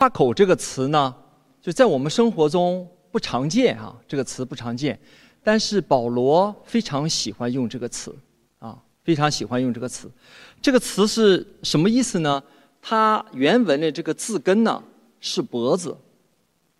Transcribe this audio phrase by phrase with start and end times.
[0.00, 1.14] 夸口这个词呢，
[1.60, 4.98] 就在我们生活中不常见哈，这个词不常见，
[5.44, 8.16] 但是保罗非常喜欢用这个词
[8.60, 10.10] 啊，非常喜欢用这个词。
[10.62, 12.42] 这个词是什么意思呢？
[12.80, 14.82] 它原文的这个字根呢
[15.20, 15.94] 是脖子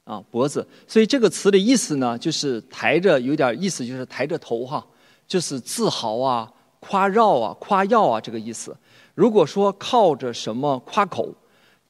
[0.05, 4.83] 啊，脖子，所以这个词的意思呢就是抬着，有点意思就是抬着头哈，
[5.29, 8.75] 就是自豪啊、夸耀啊、夸耀啊这个意思。
[9.15, 11.29] 如果说靠着什么夸口。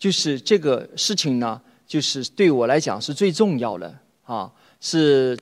[0.01, 3.95] 就是这个事情呢，就是对我来讲是最重要的
[4.25, 5.39] 啊，是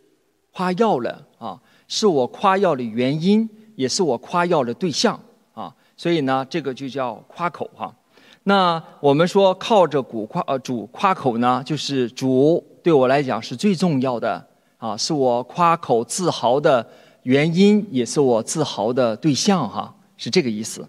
[0.50, 1.56] 夸耀了啊，
[1.86, 5.18] 是我夸耀的原因，也是我夸耀的对象
[5.54, 7.94] 啊，所以呢，这个就叫夸口哈。
[8.42, 14.44] 那我们说靠着主夸呃主夸口呢，就是主对我来讲是最重要的
[14.78, 16.84] 啊，是我夸口自豪的
[17.22, 20.84] 原因，也是我自豪的对象哈，是这个意思。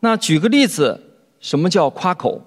[0.00, 0.98] 那举个例子，
[1.38, 2.40] 什么叫夸口？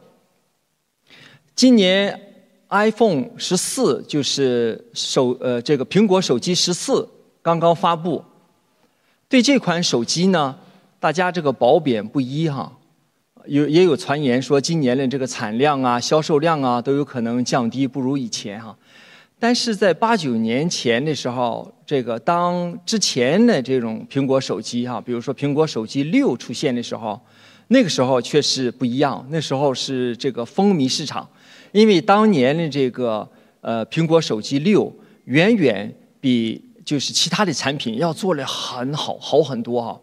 [1.57, 2.21] 今年
[2.69, 7.09] iPhone 十四就是手呃这个苹果手机十四
[7.41, 8.23] 刚刚发布，
[9.27, 10.55] 对这款手机呢，
[10.99, 12.71] 大家这个褒贬不一哈，
[13.47, 18.77] 有也有传言说今年的这个产量啊、销售量啊都有可能降低，不如以前哈。
[19.39, 27.19] 但是在八九年前的时候，这个当之前的这种苹果手机哈，比如说苹果手机六出现的时候，
[27.69, 31.27] 那个时候确实不一样，那时候是这个风靡市场。
[31.77, 33.29] 因为当年的这个
[33.61, 34.91] 呃苹果手机六
[35.25, 40.01] 远远比就是其他的产品要做的很好好很多哈，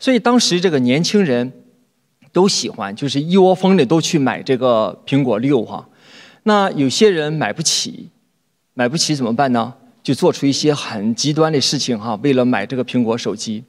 [0.00, 1.52] 所以当时这个年轻人
[2.32, 5.88] 都喜欢，就是一窝蜂的都去买这个苹果六哈。
[6.42, 8.08] 那有些人买不起，
[8.72, 9.72] 买不起怎么办呢？
[10.02, 13.62] 就做出一些很极端的事情哈，为了买这个苹果手机，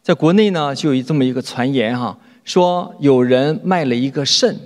[0.00, 4.56] 在国内呢就有这么一个传言哈，说有人卖了一个肾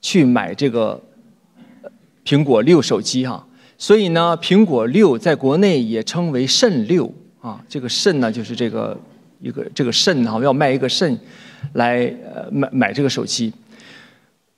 [0.00, 1.00] 去买这个。
[2.24, 3.46] 苹果六手机哈，
[3.78, 7.60] 所以呢，苹果六在国内也称为肾六啊。
[7.68, 8.98] 这个肾呢，就是这个
[9.40, 11.18] 一个这个肾哈，要卖一个肾
[11.72, 13.52] 来呃买买这个手机。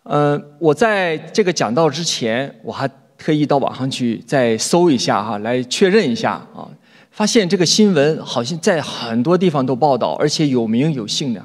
[0.02, 6.68] 呃，我在这个讲到之前，我还特意到网上去再搜一下哈，来确认一下啊，
[7.12, 11.40] 发现这个新闻好像在很多地方都报道，而且有名有姓的。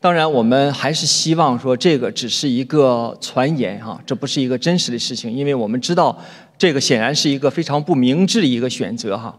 [0.00, 6.16] 当然，我们还是希望说这个只是一个传言哈，这不是一个真实的事情，因为我们知道
[6.56, 9.36] 这个显然是一个非常不明智的一个选择哈。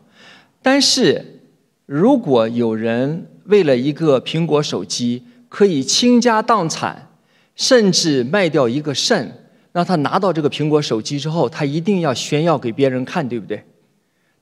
[0.62, 1.44] 但是，
[1.86, 7.08] 如果有人为了一个苹果手机可以倾家荡产，
[7.56, 13.64] 甚至卖掉一个肾，那他拿到这个苹果手机之后，他一定要炫耀给别人看，对不对？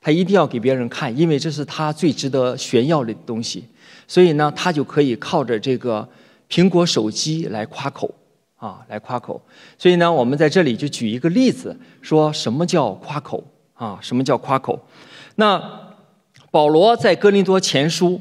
[0.01, 3.65] 他一定要给别人看，因为这是他最值得炫耀的东西。
[4.07, 6.07] 所以呢，他就可以靠着这个
[6.49, 8.09] 苹果手机来夸口
[8.55, 9.41] 啊，来夸口。
[9.77, 13.99] 所以呢，我们在这里就举一个例子，说什么叫夸口啊？
[14.01, 14.79] 什么叫夸口？
[15.35, 15.61] 那
[16.49, 18.19] 保罗在哥林多前书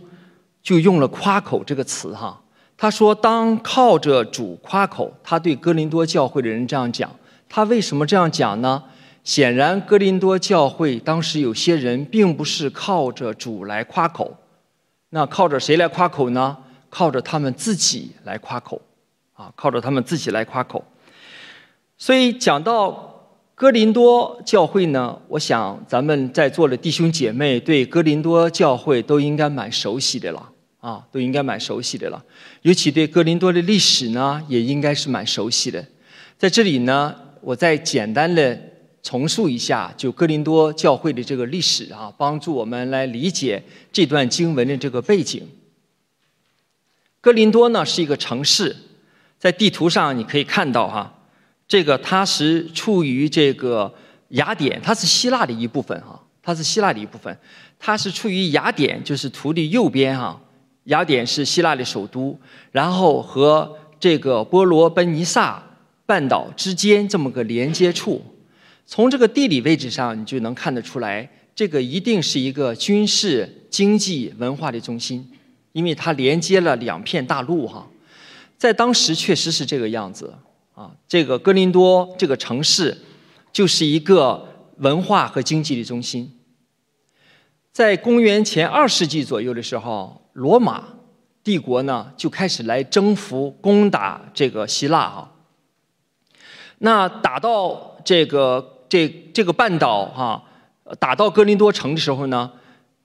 [0.62, 2.42] 就用了“夸口”这个词哈。
[2.76, 7.10] 他说：“当靠着主夸口。”他对哥林多教会的人这样讲。
[7.48, 8.82] 他为什么这样讲呢？
[9.22, 14.36] 显然，哥林多教会当时有些人并不是靠着主来夸口。
[15.10, 16.56] 那靠着谁来夸口呢？
[16.88, 18.80] 靠着他们自己来夸口，
[19.34, 20.82] 啊，靠着他们自己来夸口。
[21.98, 30.48] 所以讲到哥林多教会呢，我想咱们在座的弟兄姐妹对哥林多教会都应该蛮熟悉的了，
[30.80, 32.24] 啊，都应该蛮熟悉的了。
[32.62, 35.84] 尤其对哥林多的历史呢，也应该是蛮熟悉的。
[36.38, 38.58] 在这里呢，我再简单的。
[39.06, 43.62] 重述一下，就哥林多教会的这个历史啊，帮助我们来理解
[43.92, 45.46] 这段经文的这个背景。
[47.20, 48.74] 哥林多呢是一个城市，
[49.38, 51.20] 在地图上你可以看到哈，
[51.68, 53.94] 这个它是处于这个
[54.30, 57.38] 雅典，它是希腊的一部分哈，它是希腊的一部分，
[57.78, 60.40] 它是处于雅典，就是图的右边哈，
[60.86, 62.36] 雅典是希腊的首都，
[62.72, 65.62] 然后和这个波罗奔尼撒
[66.04, 68.20] 半岛之间这么个连接处。
[68.88, 75.28] 从这个地理位置上，你就能看得出来，这个一定是一个军事、经济、文化的中心，
[75.72, 77.88] 因为它连接了两片大陆哈。
[78.56, 80.32] 在当时确实是这个样子
[80.72, 80.92] 啊。
[81.08, 82.96] 这个哥林多这个城市，
[83.52, 86.38] 就是一个文化和经济的中心。
[87.72, 90.84] 在公元前二世纪左右的时候，罗马
[91.42, 95.32] 帝国呢就开始来征服、攻打这个希腊啊。
[96.78, 98.74] 那打到这个。
[98.88, 100.42] 这这个半岛哈，
[100.98, 102.50] 打到哥林多城的时候呢，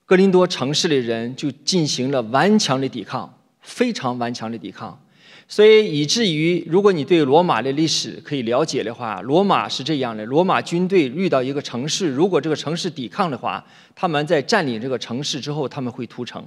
[0.04, 4.98] 哥林多城市的人就进行了顽强的抵抗，非常顽强的抵抗。
[5.48, 13.62] 所以以至于，如果你对罗马的历史可以了解的话，罗马是这样的：罗马军队遇到一个城市，如果这个城市抵抗的话，
[13.94, 16.42] 他们在占领这个城市之后，他们会屠城。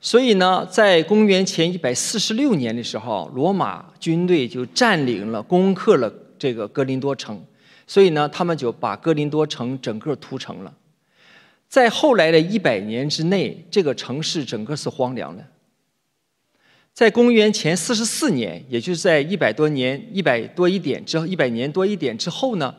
[0.00, 7.42] 所以呢，在公元前一百四十六年的时候，罗马军队就占领了、攻克了这个格林多城。
[7.90, 10.72] 所以呢，他们就把哥林多城整个屠城了。
[11.66, 15.44] 在后来的一百年之内，这个城市整个是荒凉的。
[16.94, 22.72] 在公元前四十四年，也就是在一百多年、一百多一点之后，一百年多一点之后呢，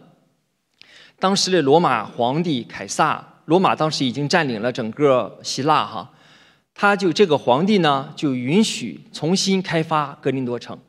[1.19, 6.13] 当时的罗马皇帝凯撒，罗马当时已经占领了整个希腊哈，
[6.73, 10.79] 他就这个皇帝呢，就允许重新开发格林多城，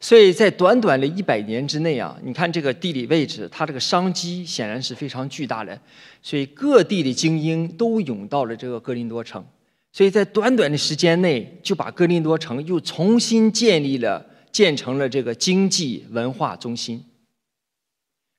[0.00, 5.76] 所以在短短的一百年之内啊，你看这个地理位置，它这个商机显然是非常巨大的，
[6.22, 9.44] 所以各地的精英都涌到了这个格林多城。
[9.90, 17.04] 所以在短短的时间内，就把哥林多城又重新建立了，建成了这个经济文化中心。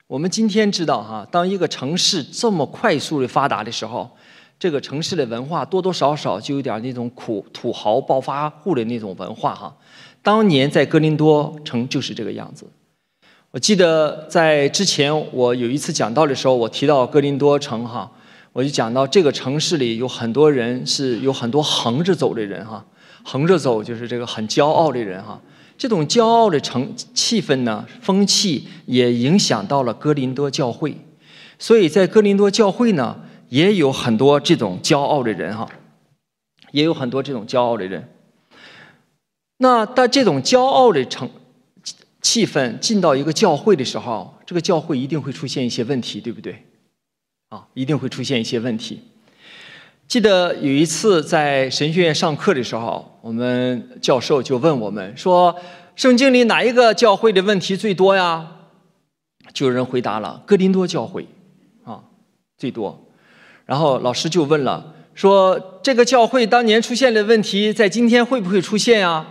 [0.06, 4.10] 我们今天知道，哈，当一个城市这么快速的发达的时候，
[4.60, 9.74] 这个城市的文化多多少少就有点那种苦土豪暴发户的那种文化，哈。
[10.22, 12.66] 当年在哥林多城就是这个样子。
[13.52, 18.12] 我记得在之前我有一次讲到的时候，我提到哥林多城，哈。
[18.52, 22.84] 我就讲到这个城市里有很多人是有很多横着走的人哈，
[23.22, 25.40] 横着走就是这个很骄傲的人哈。
[25.78, 30.94] 这种骄傲的城气氛呢，风气也影响到了哥林多教会，
[31.60, 33.16] 所以在哥林多教会呢，
[33.50, 35.68] 也有很多这种骄傲的人哈，
[36.70, 38.08] 也有很多这种骄傲的人。
[39.58, 41.28] 那当这种骄傲的城
[42.22, 46.64] 气氛进到一个教会的时候，这个教会一定会出现一些问题，对不对？
[47.48, 49.02] 啊，一定会出现一些问题。
[50.06, 55.54] 记得有一次在神学院上课的时候，我们教授就问我们说
[55.96, 58.58] ：“圣经里哪一个教会的问题最多呀？”
[59.52, 61.26] 就有人回答了：“哥林多教会，
[61.84, 62.04] 啊，
[62.56, 63.06] 最多。”
[63.70, 64.84] 然后老师就问了，
[65.14, 69.24] 说：“这个教会当年出现的问题，在今天会不会出现呀？”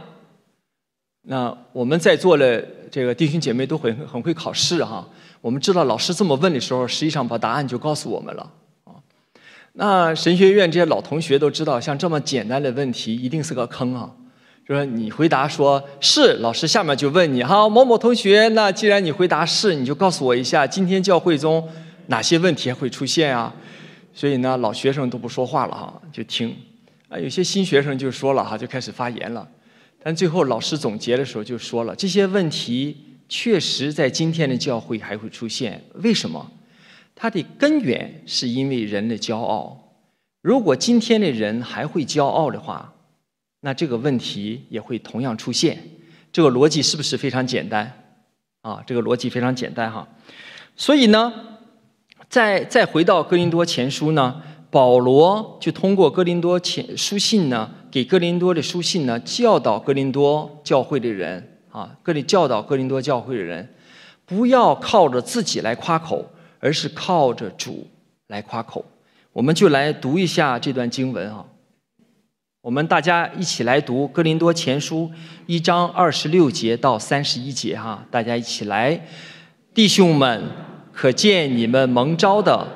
[1.27, 5.05] 那我们在座的这个弟兄姐妹都很很会考试哈。
[5.41, 8.49] 我们知道老师这么问的时候，实际上把答案就告诉我们了
[8.85, 8.95] 啊。
[9.73, 14.09] 那神学院这些老同学都知道，像这么简单的问题一定是个坑啊。
[14.65, 21.67] 就说你回答说是，老师下面就问你哈，某某同学，那既然你回答是，你就告诉我一下，今天教会中
[22.07, 23.53] 哪些问题会出现啊？
[24.19, 26.53] 所以呢，老学生都不说话了哈，就听
[27.07, 27.17] 啊。
[27.17, 29.47] 有些新学生就说了哈，就开始发言了。
[30.03, 32.97] 但最后老师总结的时候就说了，这些问题。
[33.29, 35.81] 确实，在今天的教会还会出现。
[35.93, 36.51] 为什么？
[37.15, 39.93] 它的根源是因为人的骄傲。
[40.41, 42.93] 如果今天的人还会骄傲的话，
[43.61, 45.81] 那这个问题也会同样出现。
[46.33, 48.03] 这个逻辑是不是非常简单？
[48.63, 50.05] 啊，这个逻辑非常简单哈。
[50.75, 51.31] 所以呢，
[52.29, 61.55] 再再回到哥林多前书呢，保罗就通过哥林多前书信呢，给哥林多的书信呢，教导哥林多教会的人。
[61.71, 63.69] 啊，哥里教导哥林多教会的人，
[64.25, 66.25] 不要靠着自己来夸口，
[66.59, 67.85] 而是靠着主
[68.25, 68.83] 来夸口。
[69.31, 71.45] 我们就来读一下这段经文啊。
[72.61, 75.11] 我们大家一起来读《哥林多前书》
[75.45, 78.03] 一章二十六节到三十一节哈。
[78.09, 78.99] 大家一起来，
[79.71, 80.41] 弟兄们，
[81.01, 82.67] 可见你们蒙召的，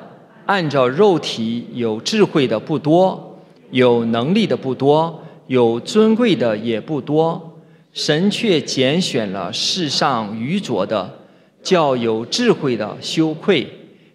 [0.46, 3.38] 按照肉体有智慧的不多，
[3.70, 7.60] 有能力的不多，有尊贵的也不多。
[7.92, 11.18] 神却拣选了世上愚拙的，
[11.62, 13.66] 叫有智慧的羞愧；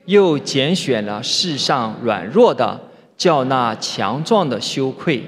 [0.05, 2.81] 又拣选了世上软弱的，
[3.15, 5.21] 叫那强壮的羞愧。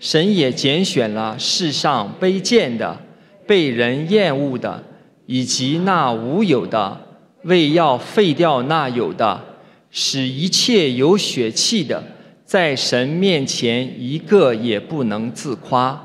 [0.00, 2.98] 神也拣选了世上卑贱的、
[3.46, 4.82] 被人厌恶的，
[5.26, 7.05] 以及那无有的，
[7.46, 9.40] 为要废掉那有的，
[9.90, 12.02] 使一切有血气的，
[12.44, 16.00] 在神面前一个也不能自夸。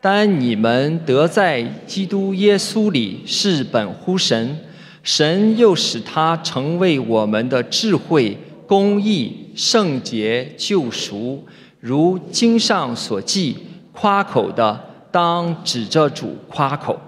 [0.00, 4.58] 但你们得在基督耶稣里是本乎神，
[5.02, 11.44] 神又使他成为我们的智慧、公义、圣洁、救赎。
[11.80, 13.56] 如经上所记，
[13.92, 14.78] 夸口的
[15.10, 17.00] 当指着主夸口。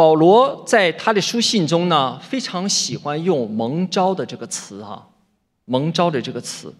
[0.00, 5.06] 保罗在他的书信中呢，非常喜欢用“蒙召”的这个词啊
[5.68, 6.72] ，“蒙召”的这个词。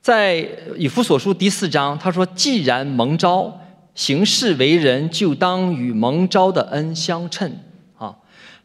[0.00, 3.60] 在以弗所书第四章，他说：“既然蒙召，
[3.94, 7.54] 行事为人就当与蒙召的恩相称。”
[7.98, 8.16] 啊，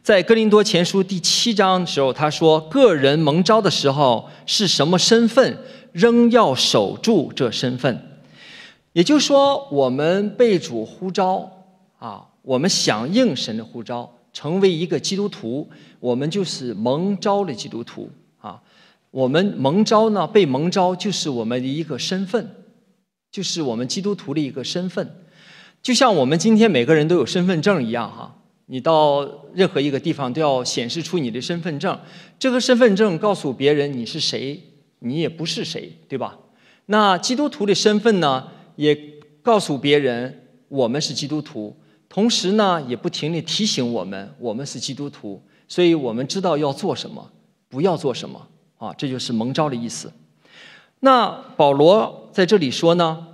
[0.02, 5.58] 在哥林多前书第七章的时候，他说：“个人蒙召的时候是什么身份，
[5.92, 8.22] 仍要守住这身份。”
[8.96, 11.50] 也就是说，我们被主呼召
[11.98, 18.60] 啊，我们响应神的呼召，成为一个基督徒，我们就是蒙召的基督徒啊。
[19.12, 22.50] 我们蒙召呢，被蒙召就是我们的一个身份，
[23.30, 25.14] 就是我们基督徒的一个身份。
[25.80, 31.96] 就像我们今天每个人都有身份证一样哈，你到任何一个地方都要显示出你的身份证，
[32.36, 34.60] 这个身份证告诉别人你是谁，
[34.98, 36.36] 你也不是谁，对吧？
[36.86, 38.98] 那基督徒的身份呢，也
[39.40, 41.76] 告诉别人我们是基督徒，
[42.10, 47.30] 同时呢，也不停地提醒我们我们是基督徒，所以我们知道要做什么，
[47.68, 48.48] 不要做什么
[48.78, 50.12] 啊，这就是蒙召的意思。
[50.98, 53.28] 那保罗在这里说呢？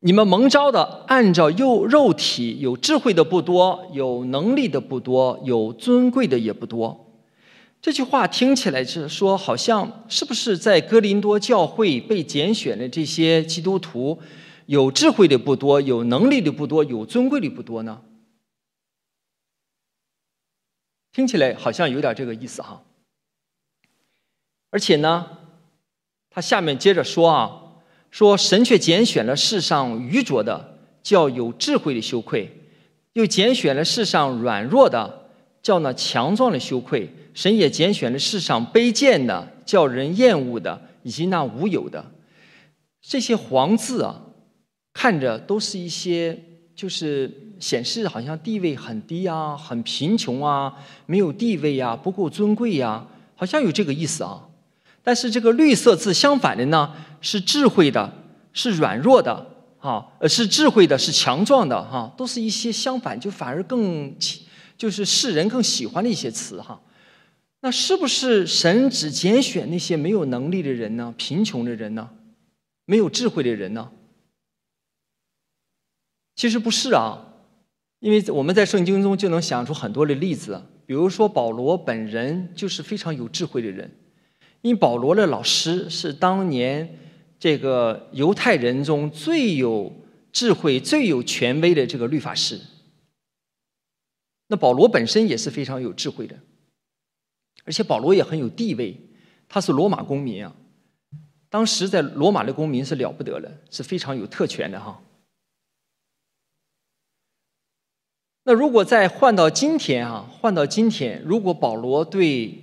[0.00, 7.06] 你们蒙召的，按照肉肉体有智慧的不多，有能力的不多，有尊贵的也不多。
[7.80, 14.18] 这句话听起来是说，好像是不是在哥林多教会被拣选的这些基督徒，
[14.66, 18.02] 有智慧的不多，有能力的不多，有尊贵的不多呢？
[21.12, 22.84] 听起来好像有点这个意思哈。
[24.70, 25.38] 而且呢，
[26.30, 27.62] 他下面接着说啊。
[28.08, 32.48] 说神却拣选了世上愚拙的，叫有智慧的羞愧；
[33.12, 35.28] 又拣选了世上软弱的，
[35.60, 37.10] 叫那强壮的羞愧。
[37.34, 42.12] 神也拣选了世上卑贱的，叫人厌恶的，以及那无有的。
[43.02, 44.22] 这些黄字啊，
[44.98, 46.34] 看着都是一些，
[46.74, 50.72] 就是显示好像地位很低啊，很贫穷啊，
[51.04, 54.48] 没有地位呀，不够尊贵呀，好像有这个意思啊。
[55.02, 56.94] 但是这个绿色字相反的呢？
[57.20, 58.10] 是智慧的，
[58.54, 59.46] 是软弱的，
[59.78, 64.14] 哈，呃，是智慧的，是强壮的，哈，都是一些相反，就反而更，
[64.78, 66.80] 就是世人更喜欢的一些词，哈。
[67.60, 71.12] 那是不是神只拣选那些没有能力的人呢？
[71.18, 72.08] 贫穷的人呢？
[72.86, 73.90] 没有智慧的人呢？
[76.36, 77.18] 其实不是啊，
[77.98, 83.90] 因为我们在圣经中就能想出很多的例子，比如说保罗本人就是非常有智慧的人，
[84.60, 87.00] 因保罗的老师是当年。
[87.38, 89.92] 这个犹太人中最有
[90.32, 92.58] 智慧、最有权威的这个律法师，
[94.46, 96.34] 那保罗本身也是非常有智慧的，
[97.64, 98.98] 而且保罗也很有地位，
[99.50, 100.56] 他是罗马公民啊。
[101.50, 104.98] 当时在罗马的公民是了不得了，是非常有特权的哈。
[108.48, 112.56] 那如果再换到今天啊，换到今天，如果保罗对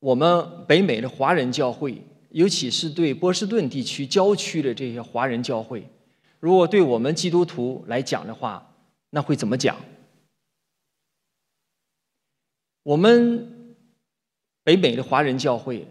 [0.00, 5.88] 我们北美的华人教会，尤其是对波士顿地区郊区的这些华人教会，
[6.40, 8.74] 如果对我们基督徒来讲的话，
[9.10, 9.76] 那会怎么讲？
[12.82, 13.76] 我们
[14.64, 15.86] 北美的华人教会，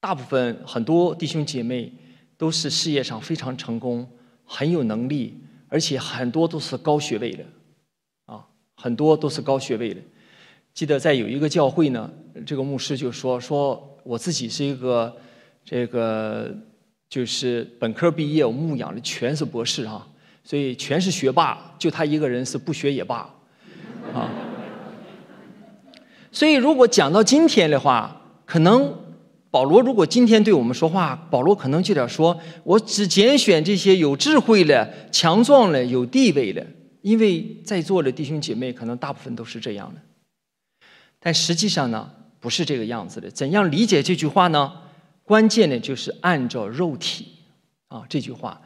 [0.00, 1.92] 大部分很多弟兄姐妹
[2.38, 4.08] 都是事业上非常成功，
[4.46, 5.34] 很有能力，
[5.68, 7.44] 而且很多都是高学位的，
[8.76, 10.00] 很多都是高学位的。
[10.72, 12.08] 记得在有一个教会呢，
[12.46, 15.12] 这个牧师就说：“说我自己是一个。”
[15.68, 16.54] 这个
[17.10, 20.06] 就是本科毕业，我牧养的全是博士哈，
[20.44, 23.28] 所以全是学霸，就他一个人是不学也罢，
[24.14, 24.30] 啊。
[26.30, 28.94] 所以如果讲到今天的话，可能
[29.50, 36.64] 保罗如果今天对我们说话，保罗可能就得说：我只拣选这些有智慧的、强壮的、有地位的，
[37.06, 40.00] 因为在座的弟兄姐妹可能大部分都是这样的。
[41.20, 42.10] 但实际上呢，
[42.40, 43.30] 不是这个样子的。
[43.30, 44.72] 怎样理解这句话呢？
[45.22, 47.28] 关键的就是按照肉体
[47.86, 48.60] 啊这句话，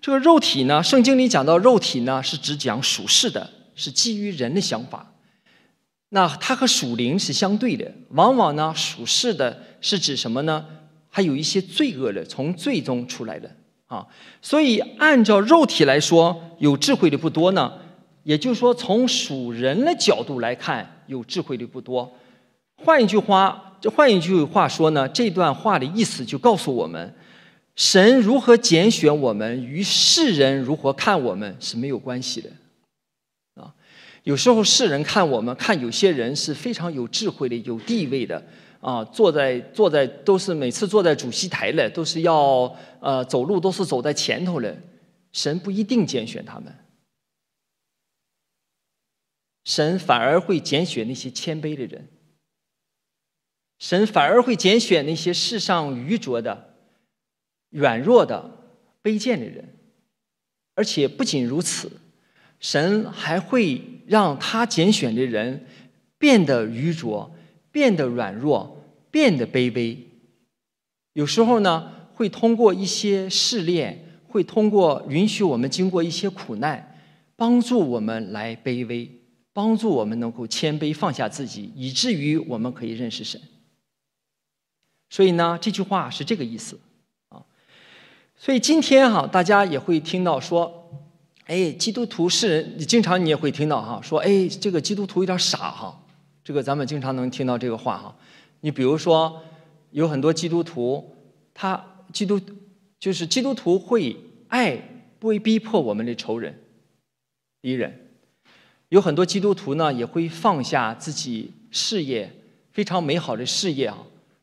[0.00, 5.12] 这个肉体呢，圣经里讲到肉体呢，是指讲属世的，是基于人的想法。
[6.08, 10.66] 那它和属灵是相对的，往往呢，属世的是指什么呢？
[11.08, 13.54] 还有一些罪恶的，从罪中出来的
[13.86, 14.04] 啊。
[14.42, 17.83] 所以按照肉体来说，有智慧的不多呢。
[18.24, 22.12] 也就是说，从属人的角度来看，有智慧的不多。
[22.76, 23.70] 换一句话。
[23.84, 27.14] 这换一句话说呢，这段话的意思就告诉我们，
[27.76, 32.48] 神如何拣选我们，与世人如何看我们是没有关系的，
[33.60, 33.68] 啊，
[34.22, 38.42] 有时候世人看我们，看有些人是非常有智慧的、有地位的，
[38.80, 44.74] 啊，坐在坐在都是每次坐在主席台的，都是要呃走路都是走在前头的，
[45.32, 46.74] 神不一定拣选他们，
[49.64, 52.08] 神反而会拣选那些谦卑的人。
[53.78, 56.76] 神反而会拣选那些世上愚拙的、
[57.70, 58.50] 软弱的、
[59.02, 59.76] 卑贱的人，
[60.74, 61.90] 而且不仅如此，
[62.60, 65.66] 神还会让他拣选的人
[66.18, 67.34] 变得愚拙、
[67.70, 69.98] 变得软弱、变得卑微。
[71.12, 76.96] 有时候呢，会通过一些试炼，会通过允许我们经过一些苦难，
[77.36, 79.10] 帮助我们来卑微，
[79.54, 83.40] 帮助我们能够谦卑放下自己，以至于我们可以认识神。
[85.08, 86.80] 所以呢，这句话是这个意思
[87.28, 87.46] 啊。
[88.36, 90.90] 所以今天哈，大家也会听到说，
[91.44, 96.04] 哎，基督徒是，你经常你也会听到哈，说，哎，这个基督徒有点傻哈。
[96.42, 98.16] 这个咱们经常能听到这个话哈。
[98.60, 99.40] 你比如说，
[99.92, 101.14] 有很多基督徒，
[101.54, 102.40] 他基督
[102.98, 104.16] 就是基督徒会
[104.48, 104.76] 爱，
[105.20, 106.60] 不会逼迫我们的仇人、
[107.62, 108.03] 敌人。
[108.94, 112.30] 有很多基督徒呢，也会放下自己事业
[112.70, 113.98] 非常美好的事业啊。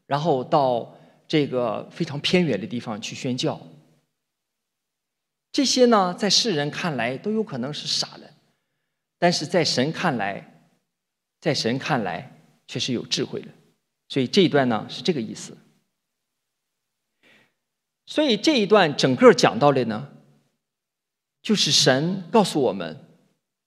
[0.07, 0.93] 然后到
[1.25, 3.57] 这个非常偏远的地方去宣教，
[5.53, 8.29] 这些呢，在世人看来都有可能是傻的，
[9.17, 10.65] 但是在神看来，
[11.39, 13.47] 在神看来却是有智慧的。
[14.09, 15.57] 所以这一段呢是这个意思。
[18.05, 20.09] 所以这一段整个讲到的呢，
[21.41, 22.97] 就是神告诉我们，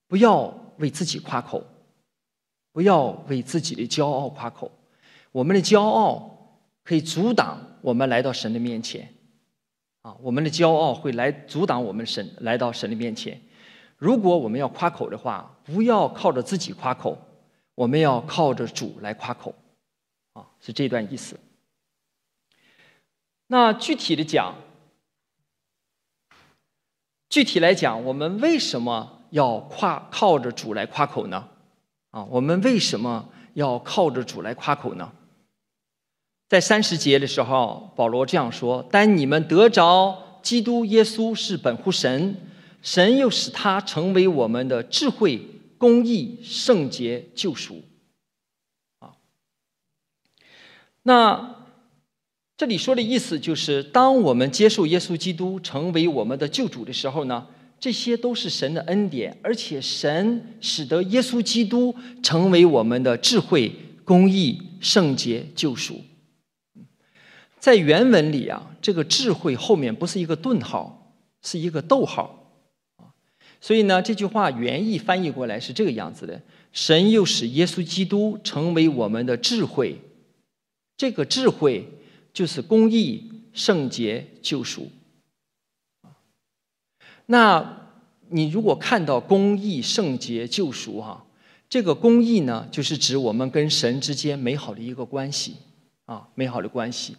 [0.07, 1.63] 不要为自己夸口，
[2.71, 4.71] 不要为自己的骄傲夸口，
[5.31, 6.31] 我们的骄傲。
[6.87, 9.11] 可以阻挡我们来到神的面前，
[10.03, 13.41] 啊，我们的骄傲会来阻挡我们神来到神的面前。
[13.97, 17.17] 如果我们要夸口的话，不要靠着自己夸口，
[17.73, 19.55] 我们要靠着主来夸口，
[20.33, 21.39] 啊，是这段意思。
[23.47, 24.53] 那具体的讲，
[27.29, 31.45] 具体来讲，我们为什么要夸靠着主来夸口呢？
[32.11, 35.11] 啊，我们为什么要靠着主来夸口呢？
[36.47, 42.37] 在三十节的时候，保罗这样说：“但你们得着基督耶稣是本乎神，
[42.81, 45.45] 神又使他成为我们的智慧、
[45.77, 47.83] 公义、圣洁、救赎。”
[49.03, 49.19] 啊，
[51.03, 51.65] 那
[52.55, 57.47] 这里说的意思就是，当我们接受耶稣基督成为我们的救主的时候呢，
[57.85, 63.71] 这些都是神的恩典，而且神使得耶稣基督成为我们的智慧、
[64.03, 66.01] 公义、圣洁、救赎。
[67.59, 72.63] 在原文里啊，这个智慧后面不是一个顿号，是一个逗号。
[73.61, 76.41] 所以呢，这句话原意翻译过来是这个样子的：
[76.73, 80.01] 神又使耶稣基督成为我们的智慧，
[80.97, 81.87] 这个智慧
[82.33, 84.89] 就是公义、圣洁、救赎。
[87.27, 87.89] 那
[88.29, 91.25] 你如果看到公义、圣洁、救赎哈，
[91.69, 95.55] 这个公义呢，就是指我们跟神之间美好的一个关系
[96.05, 97.15] 啊，美好的关系。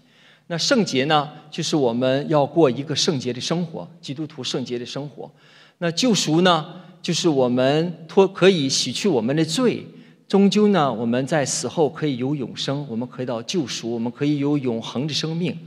[0.48, 5.30] 那圣洁呢，就是我们要过一个圣洁的生活，基督徒圣洁的生活。
[5.78, 9.84] 那救赎呢，就是我们脱可以洗去我们的罪，
[10.28, 15.58] 终究呢，我们在死后可以有永生，我们可以到救赎，我们可以有永恒的生命。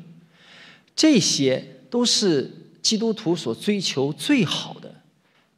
[0.96, 5.04] 这些都是基督徒所追求最好的，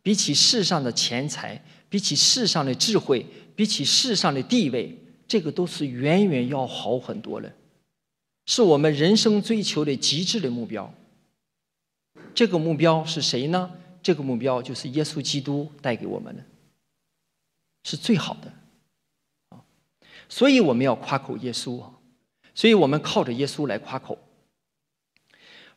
[0.02, 7.52] 比起世上的钱财，比起世上的智慧，比起世上的地位，这个都是远远要好很多了。
[8.46, 10.94] 是我们人生追求的极致的目标。
[12.34, 13.72] 这个目标是谁呢？
[14.02, 16.44] 这个目标就是耶稣基督带给我们的，
[17.84, 18.52] 是最好的
[19.50, 19.62] 啊！
[20.28, 21.92] 所以我们要夸口耶稣啊！
[22.56, 24.18] 所以我们靠着耶稣来夸口。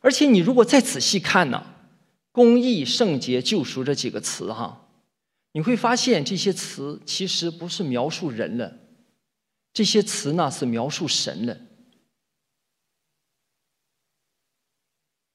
[0.05, 1.65] 而且你如果再仔细看呢
[2.31, 4.87] ，“公义、圣洁、救赎”这几个词哈，
[5.53, 8.77] 你会发现这些词其实不是描述人了，
[9.73, 11.57] 这些词呢是描述神了。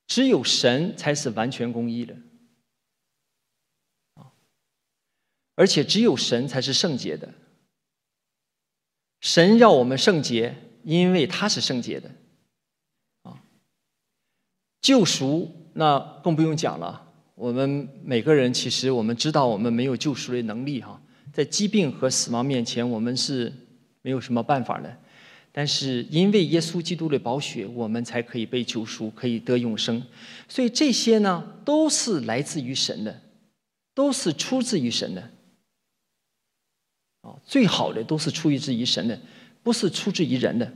[0.06, 2.16] 只有神才是完全公义的，
[5.56, 7.34] 而且只有神才是圣洁的。
[9.20, 10.54] 神要我们圣洁，
[10.84, 12.08] 因为他是圣洁的，
[14.80, 17.08] 救赎那更不用讲了。
[17.34, 21.00] 我们每个人其实我们知道，我们没有救赎的能力哈，
[21.32, 23.52] 在疾病和死亡面前，我们是
[24.02, 24.94] 没有什么办法的。
[25.52, 30.02] 但是因为耶稣基督的宝血，我们才可以被救赎，可以得永生。
[30.48, 33.20] 所以这些呢，都是来自于神的，
[33.94, 35.30] 都是出自于神的。
[37.22, 39.18] 啊，最好的都是出于自于神的，
[39.62, 40.72] 不是出自于人的。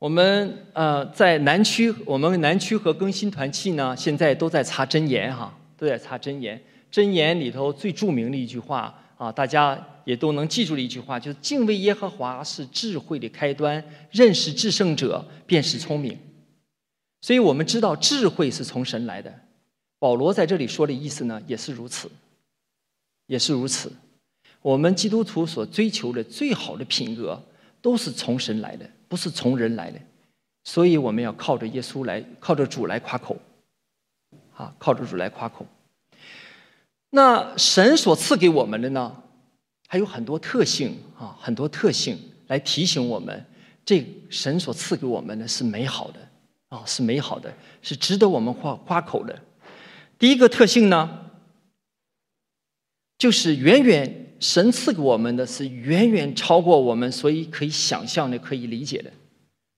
[0.00, 6.60] 我们呃在南区，我们南区和更新团契呢，现在都在查真言哈，都在查真言。
[6.90, 8.92] 真言里头最著名的一句话。
[9.18, 16.18] 啊，大家也都能记住的一句话，就是敬畏耶和华是智慧的开端，认识至圣者便是聪明。
[17.20, 19.30] 所以我们知道智慧是从神来的。
[19.98, 22.10] 保罗在这里说的意思呢，也是如此，
[23.26, 23.92] 也是如此。
[24.62, 27.42] 我们基督徒所追求的最好的品格，
[27.80, 29.98] 都是从神来的，不是从人来的。
[30.64, 33.36] 所以我们要靠着耶稣来，靠着主来夸口，
[34.54, 35.66] 啊，靠着主来夸口。
[37.10, 39.22] 那神所赐给我们的呢，
[39.88, 43.44] 还有很多特性啊，很多特性来提醒我们，
[43.84, 46.20] 这神所赐给我们的是美好的
[46.68, 49.42] 啊，是美好的，是值得我们夸夸口的。
[50.18, 51.30] 第一个特性呢，
[53.16, 59.12] 就是远远神赐给我们的是远远超过我们所以可以想象的、可以理解的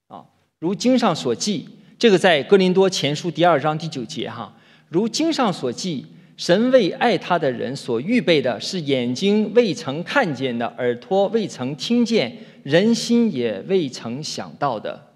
[0.06, 0.24] 啊。
[0.58, 4.56] 如经上所记，这个在哥林多前书第二章第九节哈，
[4.88, 6.06] 如经上所记。
[6.34, 15.08] 神为爱他的人所预备的是眼睛未曾看见的，耳朵未曾听见，人心也未曾想到的。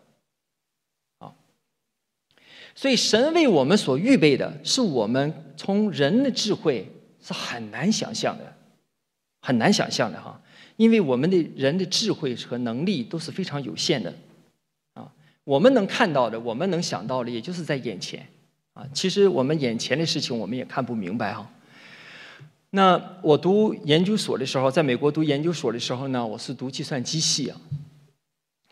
[1.19, 1.33] 啊，
[2.77, 6.87] 所以神为我们所预备的是我们从人的智慧
[7.21, 8.55] 是很难想象的，
[9.47, 10.41] 很难想象的哈，
[10.77, 14.13] 因为我们的人的智慧和能力都是非常有限的。
[14.95, 15.09] 啊，
[15.45, 18.27] 我们能看到的，我们能想到的，也就是在眼前。
[18.73, 21.49] 啊，其实我们眼前的事情我们也看不明白哈。
[22.71, 27.61] 那我读研究所的时候，在美国读研究所的时候呢，我是读计算机系啊。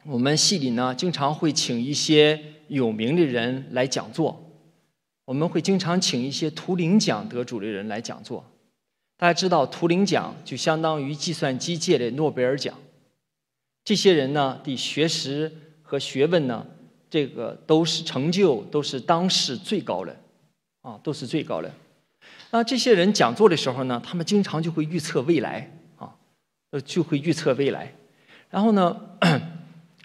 [0.02, 4.44] 我们系里呢，经常会请一些有名的人来讲座，
[5.24, 8.44] 我们会经常请一些图灵奖得主的人来讲座。
[9.24, 12.74] 大家知道，图灵奖就相当于计算机界的诺贝尔奖。
[13.82, 16.66] 这些人呢的学识和学问呢。
[17.08, 20.14] 这个都是成就，都是当时最高的，
[20.82, 21.72] 啊，都是最高的。
[22.50, 26.14] 那这些人讲座的时候呢，他们经常就会预测未来，啊，
[26.72, 27.94] 呃，就会预测未来。
[28.50, 29.00] 然后呢，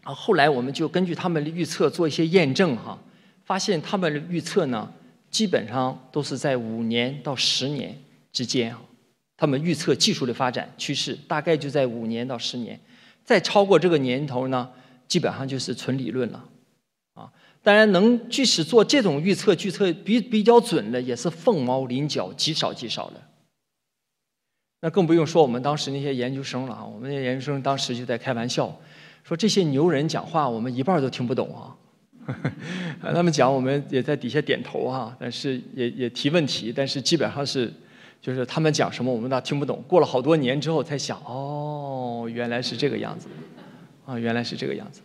[0.04, 2.98] 啊，后来我们就根据他们的预测做一些验证，哈，
[3.44, 4.90] 发现他们的预测呢，
[5.30, 8.02] 基本上都是在五年到十年
[8.32, 8.74] 之间，
[9.40, 12.78] 他们预测技术的发展趋势大概就在五年到十年，
[13.24, 14.70] 再超过这个年头呢，
[15.08, 16.44] 基本上就是纯理论了。
[17.14, 23.22] 啊当然，能即使做这种预测，预测比比较准的，也是凤毛麟角，极少极少的。
[24.82, 26.86] 那更不用说我们当时那些研究生了啊！
[26.86, 28.74] 我们那些研究生当时就在开玩笑，
[29.26, 31.76] 说这些牛人讲话，我们一半都听不懂啊。
[33.02, 37.72] 他们讲，我们也在底下点头哈，但是也也提问题，但是基本上是，
[38.22, 39.84] 就是他们讲什么，我们倒听不懂。
[39.88, 43.28] 过了好多年之后才想，哦，原来是这个样子，
[44.06, 45.02] 啊，原来是这个样子。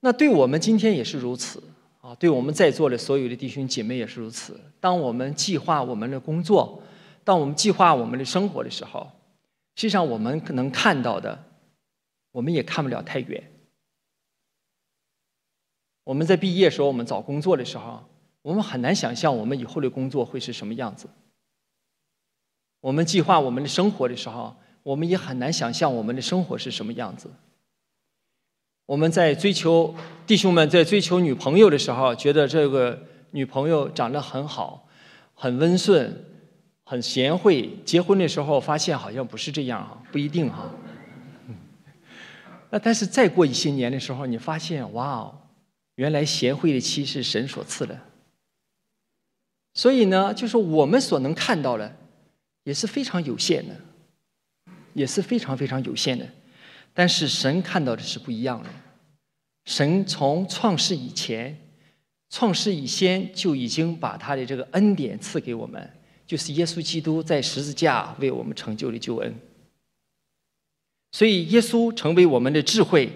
[0.00, 1.62] 那对我们今天也是如此
[2.00, 2.14] 啊！
[2.14, 4.58] 对我们在座的所有的弟兄姐妹也是如此。
[4.80, 6.82] 当我们计划我们的工作，
[7.22, 9.10] 当我们计划我们的生活的时候，
[9.76, 11.44] 实际上我们可能看到的，
[12.32, 13.42] 我们也看不了太远。
[16.04, 18.02] 我们在毕业时候，我们找工作的时候，
[18.40, 21.08] 我们很难想象我们以后的工作会是什么样子。
[22.80, 27.30] 我们计划我们的生活的时候，我们也很难想象我们的生活是什么样子。
[28.86, 29.94] 我们在追求
[30.26, 34.88] 弟兄们在追求女朋友的时候，觉得这个女朋友长得很好，
[35.34, 36.24] 很温顺，
[36.84, 37.70] 很贤惠。
[37.84, 40.68] 结婚的时候发现好像不是这样啊，不一定哈。
[42.70, 45.38] 那但是再过一些年的时候，你发现哇哦，
[45.96, 47.96] 原来贤惠的妻是神所赐的。
[49.74, 51.94] 所以呢，就是我们所能看到的
[52.64, 53.76] 也是非常有限的，
[54.94, 56.28] 也是非常非常有限的。
[56.92, 58.68] 但是神看到的是不一样的。
[59.64, 61.56] 神从创世以前、
[62.28, 65.90] 创世以先就已经把他的这个恩典赐给我们，
[66.26, 69.34] 就是耶稣基督在十字架为我们成就的救恩。
[71.12, 73.10] 所以耶稣成为我们的智慧，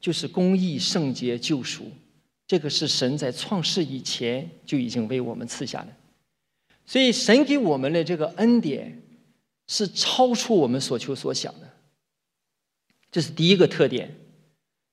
[0.00, 1.90] 就是公义、圣洁、救赎。
[2.46, 5.88] 这个是神在创世以前就已经为我们赐下的。
[6.86, 9.02] 所以神给我们的这个恩典
[9.66, 11.70] 是超出我们所求所想的。
[13.10, 14.14] 这是第一个特点，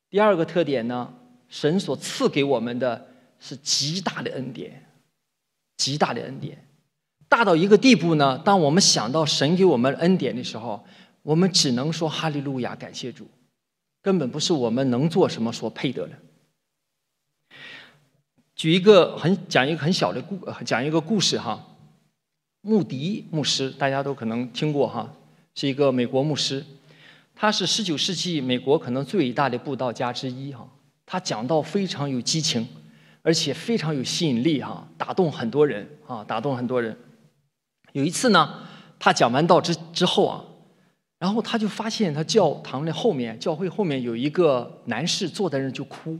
[0.10, 1.14] 第二个特点呢？
[1.50, 4.90] 神所赐给我们的是极大的恩典，
[5.76, 6.66] 极大的恩典，
[7.28, 8.38] 大到一个地步呢。
[8.38, 10.86] 当我们想到神给我们恩典的时候，
[11.24, 13.28] 我们只能说哈利路亚，感谢主，
[14.02, 16.14] 根本不是我们能做什么所配得的。
[18.56, 21.68] 举一个很讲一个很小的故，讲一个故事哈。
[22.62, 25.12] 穆迪牧师，大家都可能听过哈，
[25.56, 26.64] 是一个美国牧师。
[27.34, 30.68] 他是十九世纪美国可能最伟大的布道家之一哈，
[31.06, 32.68] 他讲道非常有激情，
[33.24, 36.96] 而且非常有吸引力哈，打动很多人啊，打动很多人。
[37.94, 38.60] 有一次呢，
[39.00, 40.46] 他讲完道之之后啊，
[41.18, 46.20] 然后他就发现他教堂的后面，教会后面有一个男士坐在那就哭。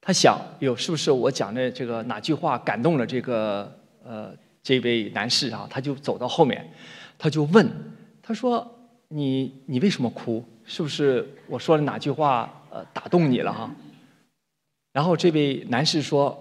[0.00, 3.70] 他想，哟，是不是我讲的这个哪句话感动了这个
[4.02, 4.34] 呃
[4.68, 5.66] 这位男士啊？
[5.70, 6.70] 他就走到后面，
[7.16, 7.66] 他就问，
[8.20, 8.74] 他说。
[9.10, 10.44] 你你为什么哭？
[10.66, 13.74] 是不是我说了哪句话呃打动你了哈？
[14.92, 16.38] 然后这位男士说：“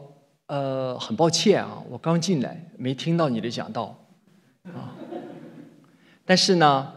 [0.48, 3.98] 呃，很抱歉啊，我刚进来，没听到你的讲道，
[4.66, 4.92] 啊，
[6.26, 6.92] 但是呢，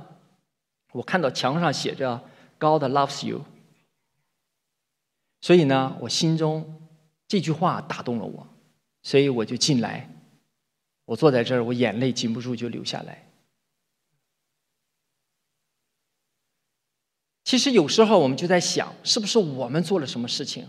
[0.91, 2.21] 我看到墙上写着
[2.59, 3.43] ‘God loves you’，
[5.41, 6.81] 所以呢，我心中
[7.29, 8.45] 这句话打动了我，
[9.05, 10.11] 所以我就进来。
[11.11, 13.27] 我坐在这儿，我眼泪禁不住就流下来。
[17.43, 20.69] 其实有时候我们就在想，是不是我们做了什么事情？”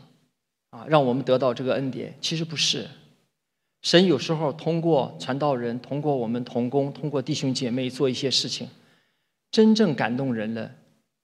[0.71, 2.89] 啊，让我们得到这个恩典，其实不是。
[3.83, 8.67] 神有时候通过传道人，通过我们同工，通过弟兄姐妹做一些事情，
[9.51, 10.73] 真正感动人的，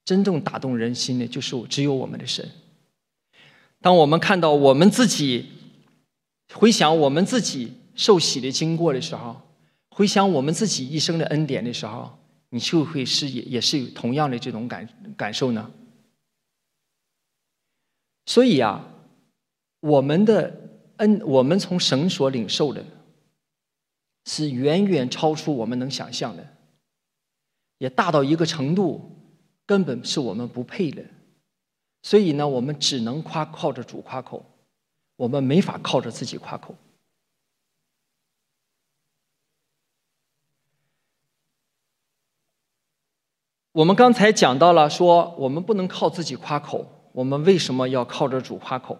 [0.06, 2.48] 真正打动人心的，就是只有我们的神。
[3.82, 5.50] 当我们看到我们自己，
[6.54, 9.36] 回想我们自己受洗的经过的时候，
[9.90, 12.18] 回想我们自己一生的恩典的时候，
[12.52, 15.70] 你就会是也也是有同样的这种感感受呢？
[18.26, 18.94] 所以啊。
[19.80, 20.60] 我们的
[20.98, 22.84] 恩，我们从神所领受的，
[24.26, 26.46] 是远远超出我们能想象的，
[27.78, 29.16] 也大到一个程度，
[29.68, 31.06] 根本是我们不配的。
[32.02, 34.44] 所以呢，我们只能夸靠着主夸口，
[35.16, 36.76] 我们没法靠着自己夸口。
[43.78, 48.98] 我们刚才讲到了，说我们不能靠自己夸口，我们为什么要靠着主夸口？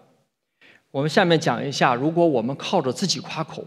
[0.92, 3.66] 我们下面讲一下，如果我们靠着自己夸口，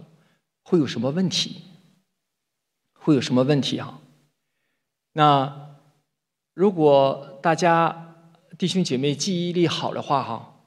[0.62, 1.62] 会有什么问题？
[2.92, 3.98] 会有什么问题啊？
[5.14, 5.74] 那
[6.54, 8.14] 如果大家
[8.56, 10.60] 弟兄姐妹记忆力好的话，哈，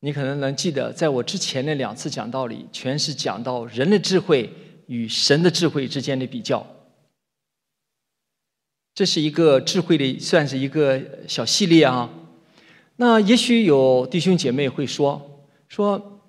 [0.00, 4.52] 你可能能记得，在我之前那两次讲道里，全是讲到人的智慧
[4.88, 6.66] 与神的智慧之间的比较。
[8.94, 12.08] 这是一个智慧的，算是一个小系列啊。
[12.96, 15.30] 那也许有弟兄姐妹会说。
[15.66, 16.20] 说，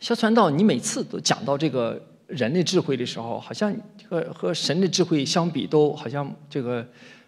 [0.00, 3.76] 肖传道，你每次都讲到这个人的智慧的时候，好像
[4.08, 6.86] 和和神的智慧相比，都好像这个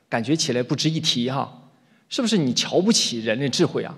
[0.08, 1.70] 感觉起来不值一提哈，
[2.08, 3.94] 是不是你瞧不起人的智慧啊？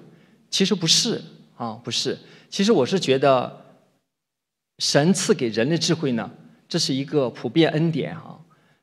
[0.51, 1.23] 其实不是
[1.57, 2.19] 啊，不是。
[2.51, 3.65] 其实我是觉得，
[4.79, 6.29] 神赐给人的智慧呢，
[6.69, 8.37] 这是一个普遍恩典啊，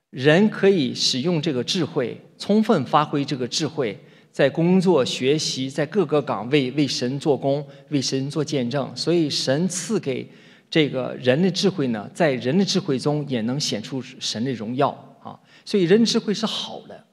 [0.10, 3.98] 人可以使用这个智慧，充分发挥这个智慧。
[4.32, 8.95] 在工作、学习，在各个岗位为神做工，为神做见证。
[8.95, 10.30] 所以，神赐给
[10.69, 14.89] 这个人的智慧呢，在人的智慧中也能显出神的荣耀
[15.22, 15.38] 啊。
[15.65, 17.06] 所以，人智慧是好的。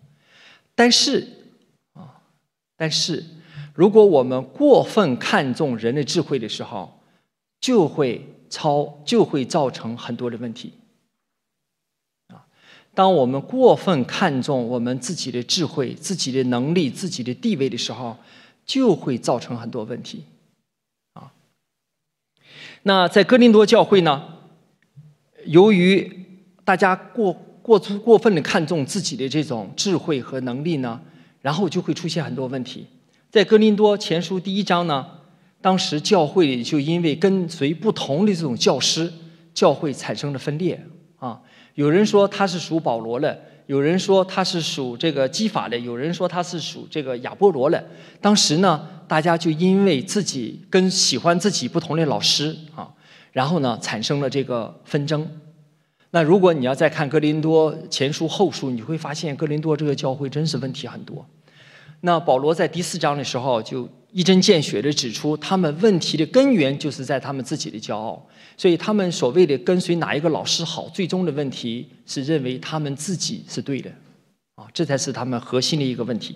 [0.74, 1.26] 但是
[1.94, 2.20] 啊，
[2.76, 3.24] 但是，
[3.74, 7.00] 如果我们过分看重人的智慧的时候，
[7.60, 10.74] 就会超，就会造成很多的问题。
[12.96, 18.16] 当我们过分看重我们自己的智慧、自己的能力、自己的地位的时候，
[18.64, 20.24] 就会造成很多问题。
[21.12, 21.30] 啊，
[22.84, 24.24] 那在哥林多教会呢，
[25.44, 26.10] 由于
[26.64, 30.98] 大家过过出过分的看重自己的这种智慧和能力呢，
[31.42, 32.86] 然后就会出现很多问题。
[33.30, 35.06] 在哥林多前书第一章呢，
[35.60, 39.12] 当时教会里就因为跟随不同的这种教师，
[39.52, 40.82] 教会产生了分裂。
[41.76, 47.82] 有人说他是属保罗的，有人说他是属这个基法的，有人说他是属这个亚波罗的。
[48.20, 52.88] 当时呢，大家就因为自己跟喜欢自己不同的老师啊，
[53.30, 55.28] 然后呢产生了这个纷争。
[56.12, 61.26] 那如果你要再看哥林多前书后书，你会发现哥林多这个教会真是问题很多。
[62.00, 68.26] 那保罗在第四章的时候就一针见血地指出，他们问题的根源就是在他们自己的骄傲。
[68.56, 73.90] 所以他们所谓的跟随哪一个老师好，最终的问题是认为他们自己是对的，
[74.54, 76.34] 啊，这才是他们核心的一个问题。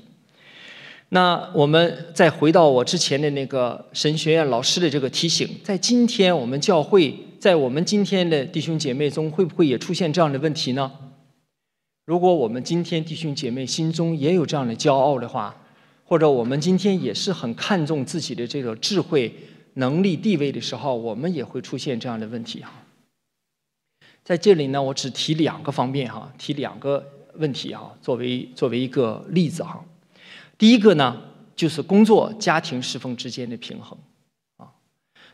[1.09, 10.93] 那我们再回到我之前的那个神学院老师的这个提醒，在今天我们教会，在我们今天的弟兄姐妹中，会不会也出现这样的问题呢？
[12.05, 15.57] 如果我们今天弟兄姐妹心中也有这样的骄傲的话，
[16.11, 19.33] 或者我们今天也是很看重自己的这个智慧。
[19.75, 22.73] 能力地位的时候，我们也会出现这样的问题哈。
[24.25, 29.85] 在这里呢，我只提两个方面哈，提两个问题哈，作为作为一个例子哈。
[30.59, 31.23] 第一个呢，
[31.55, 33.97] 就是工作家庭侍奉之间的平衡
[34.57, 34.75] 啊。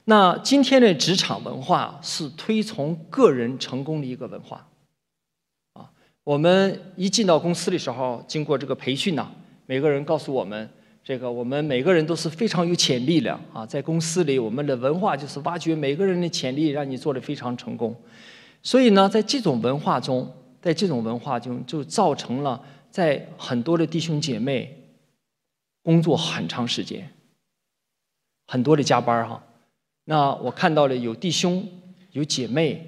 [0.04, 4.68] 那今天的职场文化是推崇个人成功的一个文化
[5.72, 5.90] 啊。
[6.24, 9.32] 我们一进到公司的时候，经过这个培训呢，
[9.66, 10.68] 每个人告诉我们。
[11.04, 17.94] 这个我们每个人都是非常有潜力的啊，在公司里，我们的文化就是挖掘每个人的潜力，让你做得非常成功。
[18.60, 20.28] 所以呢，在这种文化中，
[20.60, 24.76] 在这种文化中，就造成了在很多的弟兄姐妹
[25.84, 27.08] 工作很长时间，
[28.48, 29.40] 很多的加班哈。
[30.06, 31.64] 那我看到了有弟兄、
[32.10, 32.84] 有姐妹，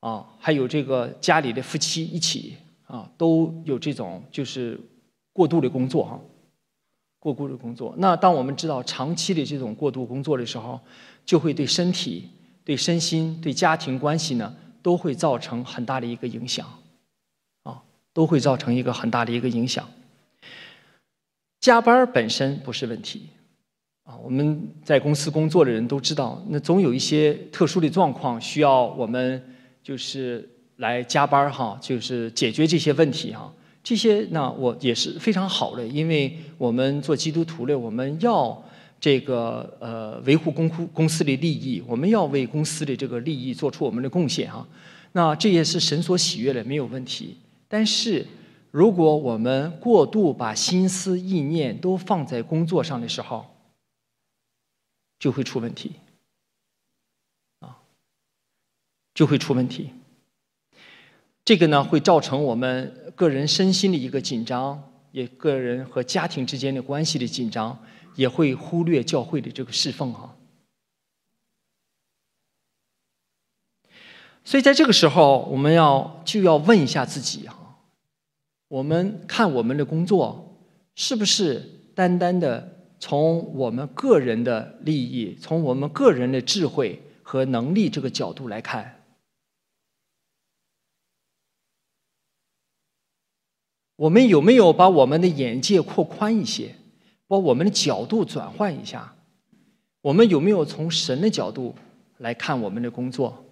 [0.00, 4.80] 啊，还有这个家里的夫妻一起啊，都有这种就是
[5.32, 6.20] 过度的工作哈，
[7.18, 7.94] 过度的工作。
[7.98, 10.80] 那当我们知道长期的这种过度工作的时候，
[11.24, 12.28] 就会对身体、
[12.64, 16.66] 对身心、对家庭关系呢，都会造成很大的一个影响，
[17.62, 19.88] 啊，都会造成一个很大的一个影响。
[21.60, 23.28] 加班本身不是问题。
[24.04, 29.40] 啊，我们在公司工作的人都知道，那总有一些特殊的状况需要我们
[29.80, 33.54] 就是来加班哈，就是解决这些问题哈。
[33.82, 38.62] 这些呢，我也是非常好的，因为我们做基督徒的，我们要
[39.00, 44.66] 这个呃维护公公公司的利益，我们要为公司的这个利益做出我们的贡献啊。
[45.12, 47.36] 那这也是神所喜悦的，没有问题。
[47.66, 48.24] 但是
[48.70, 53.44] 如果我们过度把心思意念都放在工作上的时候，
[55.18, 55.92] 就会出问题，
[57.58, 57.78] 啊，
[59.12, 59.90] 就会出问题。
[61.44, 67.78] 这个呢，会造成我们个人身心的一个紧张，也个人和家庭之间的关系的紧张，
[68.14, 70.36] 也会忽略教会的这个侍奉啊。
[74.44, 77.78] 所以在这个时候，我们要就要问一下自己哈，
[78.68, 82.78] 我们看我们的工作是不是单单的。
[83.04, 89.01] 从我们个人的利益，从我们个人的智慧和能力这个角度来看，
[94.02, 96.74] 我们有没有把我们的眼界扩宽一些，
[97.28, 99.14] 把我们的角度转换一下？
[100.00, 101.76] 我们有没有从神的角度
[102.18, 103.44] 来看我们的工作？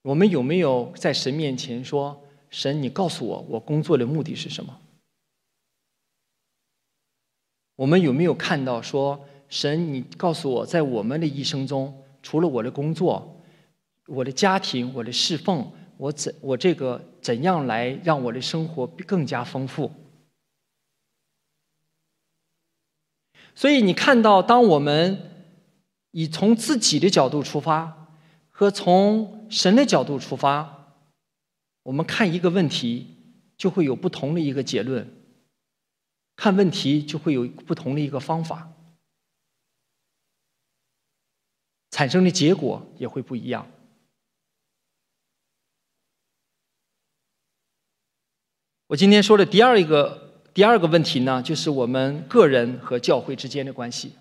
[0.00, 4.80] 我们有没有在神面前说：“神，你告诉我，我工作的目的是什么？”
[7.76, 13.38] 我们有没有看到说，神，你告诉我，在我们的一生中，除了我的工作、
[14.06, 19.92] 我的家庭、我的侍奉，我怎我这个怎样来让我的生活更加丰富？
[23.54, 25.54] 所以你看到，当我们
[26.12, 28.08] 以从自己的角度出发，
[28.48, 30.94] 和从神的角度出发，
[31.82, 33.14] 我们看一个问题，
[33.58, 35.06] 就会有不同的一个结论。
[36.34, 38.72] 看问题就会有不同的一个方法，
[41.90, 43.70] 产生的结果也会不一样。
[48.88, 54.14] 我今天说的第二一个第二个问题呢，就是我们个人和教会之间的关系。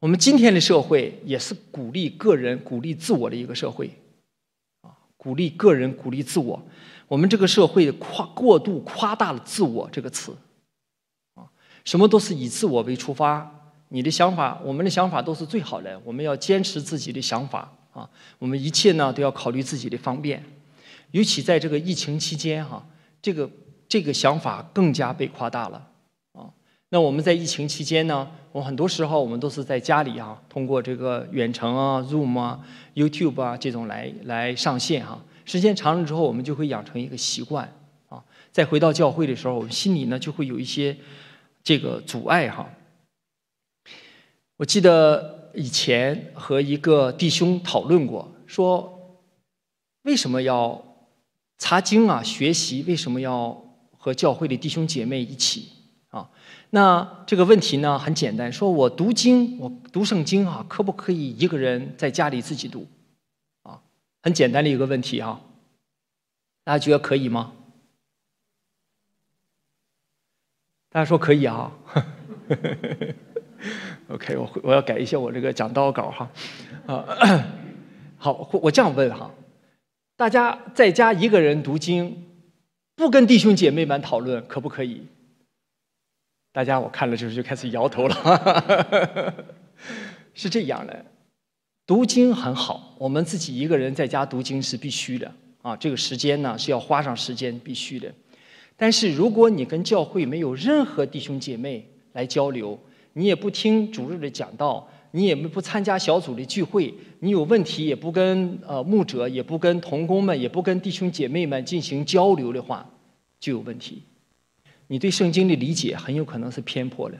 [0.00, 3.88] 我们今天的社会也是鼓励个人、鼓励自我的一个社会，
[4.80, 6.60] 啊，鼓励个人、鼓励自我。
[7.06, 10.36] 我们这个社会夸过度夸大了“自我”这个词，
[11.34, 11.46] 啊，
[11.84, 13.48] 什么都是以自我为出发。
[13.90, 16.00] 你的想法，我们的想法都是最好的。
[16.04, 20.42] 我们要坚持自己的想法啊，我们一切呢都要考虑自己的方便。
[21.10, 22.86] 尤其在这个疫情期间，哈，
[23.22, 23.50] 这个
[23.88, 25.88] 这个想法更加被夸大了
[26.32, 26.50] 啊。
[26.90, 32.60] 那我们在疫情期间呢，我很多时候我们都是在家里啊，通过这个远程啊、Zoom 啊、
[32.94, 35.22] YouTube 啊这种来来上线哈。
[35.44, 37.72] 时间长了之后，我们就会养成一个习惯
[38.08, 38.22] 啊。
[38.52, 40.96] 再回到教会的时候，我们心里呢就会有一些
[41.62, 42.68] 这个阻碍哈。
[44.58, 49.20] 我记得以前和一个弟兄讨论过，说
[50.02, 50.87] 为什么要
[51.58, 52.82] 查经啊、学习？
[52.84, 53.62] 为什么要
[53.96, 55.68] 和教会的弟兄姐妹一起
[56.08, 56.30] 啊？
[56.70, 62.86] 那这个问题呢很简单，说我读经，我读圣经啊，可不可以一个人在家里自己读
[63.62, 63.80] 啊？
[64.22, 65.40] 很简单的一个问题啊，
[66.64, 67.52] 大家觉得可以吗？
[70.90, 71.72] 大家说可以啊。
[74.08, 76.30] OK，我我要改一下我这个讲道稿哈。
[76.86, 77.04] 啊，
[78.16, 79.30] 好，我这样问哈，
[80.18, 82.24] 大家在家一个人读经，
[82.96, 85.06] 不跟弟兄姐妹们讨论，可不可以？
[86.52, 89.34] 大家我看了之后就开始摇头了。
[90.34, 91.04] 是这样的。
[91.86, 95.32] 读经很好，我们自己一个人在家读经是必须的
[95.62, 95.76] 啊。
[95.76, 98.12] 这个时间呢是要花上时间，必须的。
[98.76, 102.76] 但是如果你跟教会没有任何弟兄姐妹来交流，
[103.12, 112.88] 你也不听主日的讲道，你也不参加小组的聚会，你有问题也不跟呃牧者，也不跟同工们，也不跟弟兄姐妹们进行交流的话，
[113.40, 114.02] 就有问题。
[114.88, 117.18] 你对圣经的理解很有可能是偏颇的，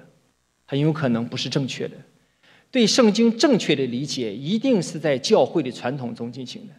[0.66, 1.96] 很有可能不是正确的。
[2.70, 6.74] 对圣经正确的理解，一定是在教会的传统中进行的。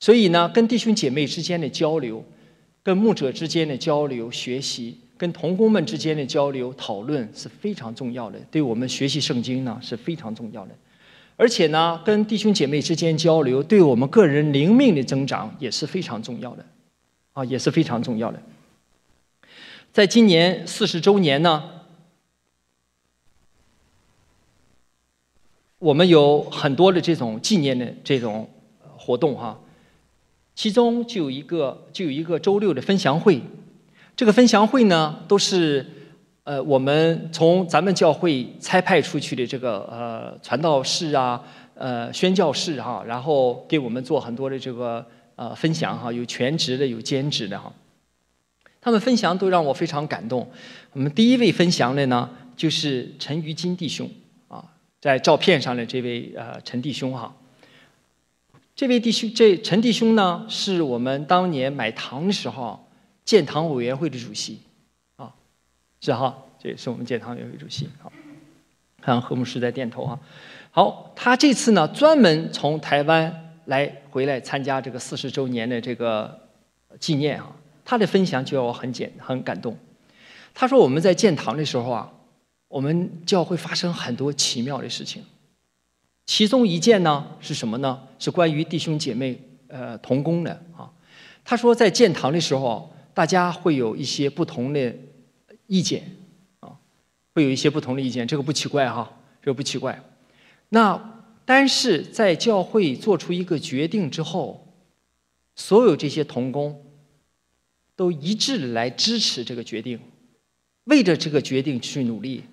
[0.00, 2.24] 所以呢，跟弟兄姐妹之间的交流，
[2.82, 10.74] 跟牧者之间的交流学习，跟童工们之间的交流讨论是非常重要的，对我们学习圣经呢是非常重要的。
[11.36, 16.64] 而且呢，跟弟兄姐妹之间交流，对我们个人灵命的增长也是非常重要的，
[17.32, 18.42] 啊，也是非常重要的。
[19.92, 21.62] 在今年四十周年呢，
[25.78, 28.48] 我们有很多的这种纪念的这种
[28.96, 29.60] 活动哈，
[30.54, 33.40] 其中就有一个就有一个周六的分享会，
[34.18, 35.86] 这个分享会呢都是。
[36.42, 41.44] 呃，我们从咱们教会差派出去的这个呃传道士啊，
[41.74, 45.04] 呃宣教士哈，然后给我们做很多的这个
[45.36, 47.70] 呃分享哈，有全职的，有兼职的哈。
[48.80, 50.48] 他们分享都让我非常感动。
[50.94, 54.10] 我们第一位分享的呢，就是陈于金弟兄
[54.48, 54.64] 啊，
[55.02, 57.36] 在照片上的这位呃陈弟兄哈。
[58.74, 62.87] 这位弟兄，这陈弟兄呢，是我们当年买堂的时候
[63.28, 64.58] 建堂委员会的主席。
[65.16, 65.30] 啊
[66.00, 67.86] 是哈，这也是我们建堂委员会主席。
[68.00, 68.10] 好，
[69.02, 70.18] 看何牧师在点头哈。
[70.70, 76.40] 好，他这次呢专门从台湾来回来参加这个四十周年的这个
[76.98, 77.54] 纪念啊。
[77.84, 79.76] 他的分享就让我很简很感动。
[80.54, 82.10] 他说我们在建堂的时候啊，
[82.68, 85.22] 我们教会发生很多奇妙的事情。
[86.24, 88.00] 其中一件呢是什么呢？
[88.18, 90.90] 是关于弟兄姐妹呃同工的啊。
[91.44, 94.94] 他说在建堂的时候，大家会有一些不同的。
[95.66, 96.16] 意见，
[96.60, 96.78] 啊，
[97.34, 100.02] 会有一些不同的意见，这个不奇怪哈，这个不奇怪。
[100.70, 104.72] 那但是在教会做出一个决定之后，
[105.54, 106.82] 所有这些童工
[107.96, 110.00] 都一致来支持这个决定，
[110.84, 112.44] 为着这个决定去努力，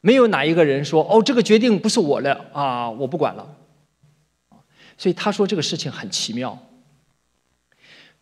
[0.00, 3.54] 没有哪一个人说哦，这个决定不是我的啊，我不管了。
[4.96, 6.58] 所以他说这个事情很奇妙。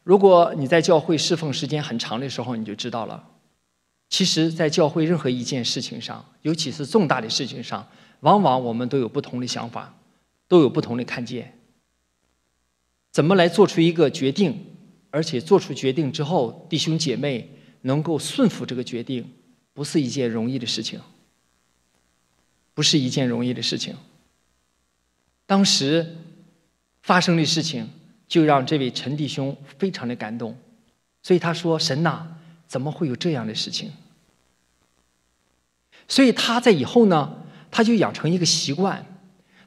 [0.07, 3.29] 如果你在教会侍奉时间很长的时候，你就知道了。
[4.09, 7.85] 其实，在教会任何一件事情上，尤其是重大的事情上，
[8.21, 9.99] 往往我们都有不同的想法，
[10.47, 11.59] 都有不同的看见。
[13.11, 14.77] 怎么来做出一个决定，
[15.11, 19.29] 而且做出决定之后，弟兄姐妹能够顺服这个决定，
[19.73, 21.01] 不是一件容易的事情，
[22.75, 23.97] 不是一件容易的事情。
[25.47, 26.17] 当时
[27.03, 27.89] 发生的事情，
[28.29, 30.57] 就让这位陈弟兄非常的感动，
[31.23, 32.29] 所以他说：“神呐。”
[32.69, 33.93] 怎么会有这样的事情？
[36.09, 37.33] 所以他在以后呢，
[37.71, 39.07] 他就养成一个习惯，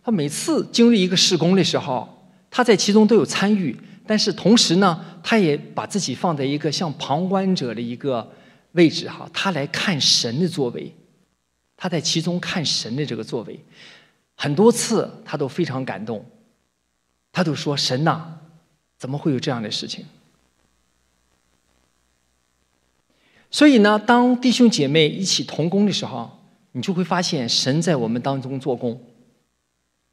[0.03, 3.73] 他每次经历一个施工的时候，他在其中都有参与，
[4.05, 8.29] 但是同时呢，他也把自己放在一个像旁观者的一个
[8.73, 10.93] 位置哈，他来看神的作为，
[11.77, 13.57] 他在其中看神的这个作为，
[14.35, 16.25] 很多次他都非常感动，
[17.31, 18.38] 他都说神呐，
[18.99, 20.05] 怎么会有这样的事情？
[23.49, 26.29] 所以呢，当弟兄姐妹一起同工的时候，
[26.73, 29.01] 你就会发现神在我们当中做工，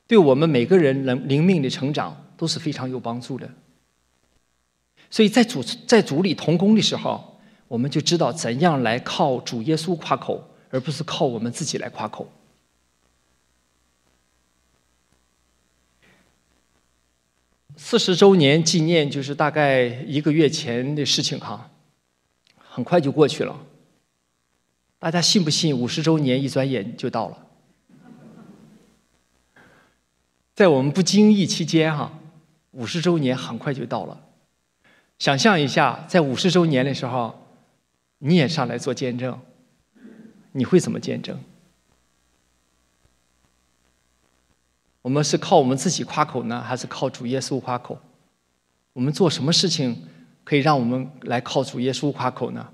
[0.07, 3.51] 对我们每个人灵灵命的成长都是非常有帮助的。
[5.11, 12.26] 所以在主在主里同工的时候，我们就知道怎样来靠主耶稣夸口，而不是靠我们自己来夸口。
[17.77, 21.70] 四十周年纪念就是大概一个月前的事情哈。
[22.59, 23.59] 很快就过去了，
[24.99, 25.74] 大家信不信？
[25.74, 27.47] 五十周年一转眼就到了，
[30.55, 32.12] 在我们不经意期间，哈，
[32.72, 34.20] 五十周年很快就到了。
[35.18, 37.47] 想象一下，在五十周年的时候，
[38.18, 39.41] 你也上来做见证，
[40.53, 41.41] 你会怎么见证？
[45.07, 47.96] 我们是靠我们自己夸口呢，还是靠主耶稣夸口？
[48.92, 49.96] 我们做什么事情？
[50.42, 52.68] 可以让我们来靠主耶稣夸口呢？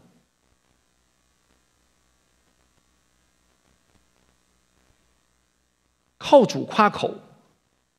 [6.16, 7.14] 靠主夸口，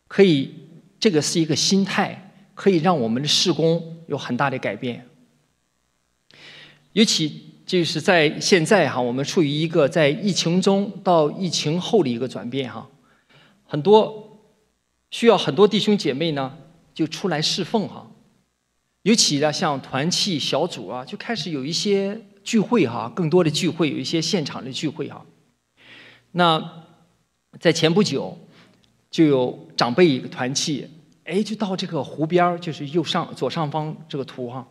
[0.08, 0.52] 可以，
[1.00, 5.08] 这个是一个心态，可以让我们的事工有很大的改变。
[6.94, 12.90] 尤其就是在现在哈，我们处于一个在疫情中到疫情后的一个转变哈，
[13.68, 14.23] 很多
[15.14, 16.58] 需要很多弟兄姐妹呢
[16.92, 18.10] 就出来侍奉哈。
[19.04, 25.24] 尤其呢，像团契小组啊，就开始有一些聚会哈，更多的聚会，有一些现场的聚会哈。
[26.32, 26.84] 那
[27.60, 28.36] 在前不久，
[29.12, 30.90] 就有长辈一个团契，
[31.26, 34.68] 哎，就到这个湖边就是右上左上方这个图哈，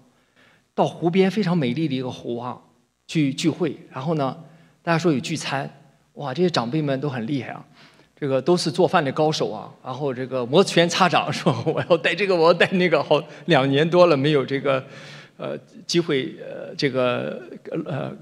[0.75, 2.61] 到湖边非常美丽的一个湖哈，
[3.07, 3.77] 去聚会。
[3.93, 4.37] 然后呢，
[4.83, 5.71] 大家说有聚餐，
[6.15, 7.65] 哇，这些长辈们都很厉害啊。
[8.23, 14.81] 这个都是做饭的高手啊，然后这个摩拳擦掌说我要带这个，我要带那个，好两年多了没有这个，
[15.37, 15.59] 呃
[15.89, 17.43] 机会呃这个
[17.85, 18.13] 呃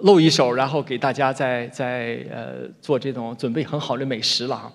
[0.00, 4.72] 露一手，然后给大家在在呃做这种准备很好的美食了哈。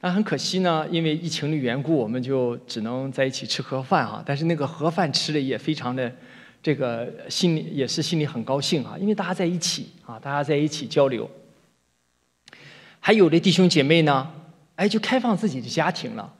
[0.00, 4.22] 但很可惜呢，因为疫情的缘故，我们就只能在一起吃盒饭啊。
[4.24, 6.10] 但是那个盒饭吃的也非常的，
[6.62, 11.30] 这个心里也是心里很高兴啊，因为大家在一起啊，大家在一起交流。
[13.00, 14.30] 还有的弟兄姐妹呢，
[14.76, 16.32] 哎，就开放自己的家庭了，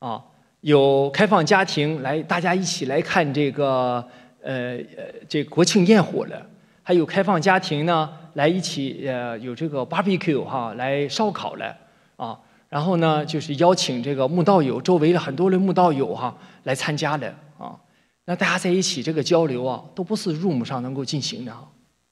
[0.00, 0.24] 啊，
[0.60, 4.04] 有开放家庭来，大家一起来看这个
[4.42, 6.46] 呃呃这国庆焰火了。
[6.82, 11.76] 还有开放家庭呢，来一起呃有这个 barbecue 哈，来烧烤了
[12.16, 12.36] 啊。
[12.68, 17.76] 然后呢，就是邀请这个慕道友，周围的很多的慕道友哈来参加的啊。
[18.24, 21.52] 那大家在一起这个交流啊，都不是 room 上能够进行的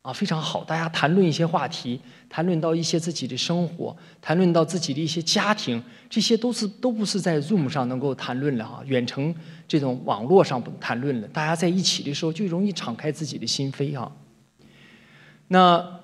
[0.08, 0.64] 啊，非常好。
[0.64, 2.00] 大家谈论一些话题，
[2.30, 8.80] 谈论到一些自己的生活，谈论到自己的一些家庭，这些都是都不是在 room 上能够谈论的啊。
[8.86, 9.34] 远程
[9.68, 14.10] 这种网络上不谈论了，大家在一起的时候就容易敞开自己的心扉啊。
[15.48, 15.98] 那。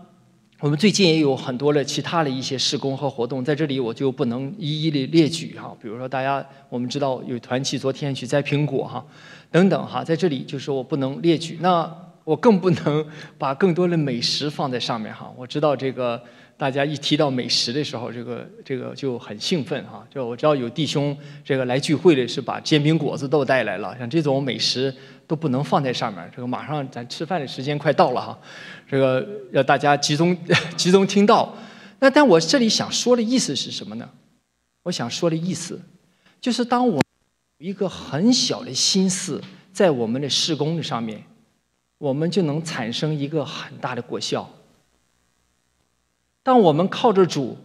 [0.60, 5.76] 我们最近也有很多的其他的一些施工和活动，在这里我就不能一一的列举哈。
[5.82, 9.04] 比如说，大家我们知道有团契昨天去摘苹果哈，
[9.50, 11.58] 等等哈，在这里就是我不能列举。
[11.60, 11.94] 那
[12.24, 13.06] 我更不能
[13.38, 15.32] 把更多的美食放在上面哈。
[15.36, 16.20] 我知道这个
[16.56, 20.06] 大家一提到美食的时候，这个这个就很兴奋哈。
[20.12, 24.94] 就我知道有弟兄这个来聚会的是把煎饼果子都带来了，像这种美食。
[25.26, 26.30] 都不能放在上面。
[26.36, 28.38] 这个马上咱吃饭的时间快到了哈，
[28.86, 30.36] 这个要大家集中
[30.76, 31.56] 集中听到。
[31.98, 34.06] 那但我这里想说的意思是什么呢？
[34.82, 35.80] 我想说的意思
[36.42, 37.00] 就是，当我
[37.56, 39.40] 一个很小的心思
[39.72, 41.24] 在我们的施工的上面，
[41.98, 44.50] 我们就能产生一个很大的果效。
[46.42, 47.56] 当我们靠着主，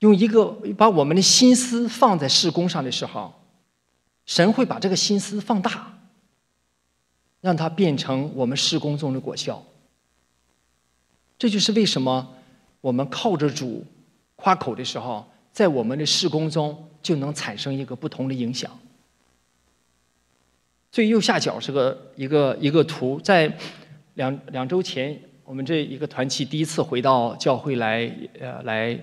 [0.00, 0.46] 用一个
[0.76, 3.34] 把我们的心思放在事工上的时候。
[4.26, 5.98] 神会把这个心思放大，
[7.40, 9.60] 让它变成我们事工中的果效。
[11.36, 12.36] 这就是为什么
[12.80, 13.84] 我们靠着主
[14.36, 18.70] 夸口的时候，在我们的事工中就能产生一个不同的影响。
[20.92, 23.52] 最右下角是个一个一个图，在
[24.14, 28.98] 两两周前，我们这一个团契第一次回到教会来呃来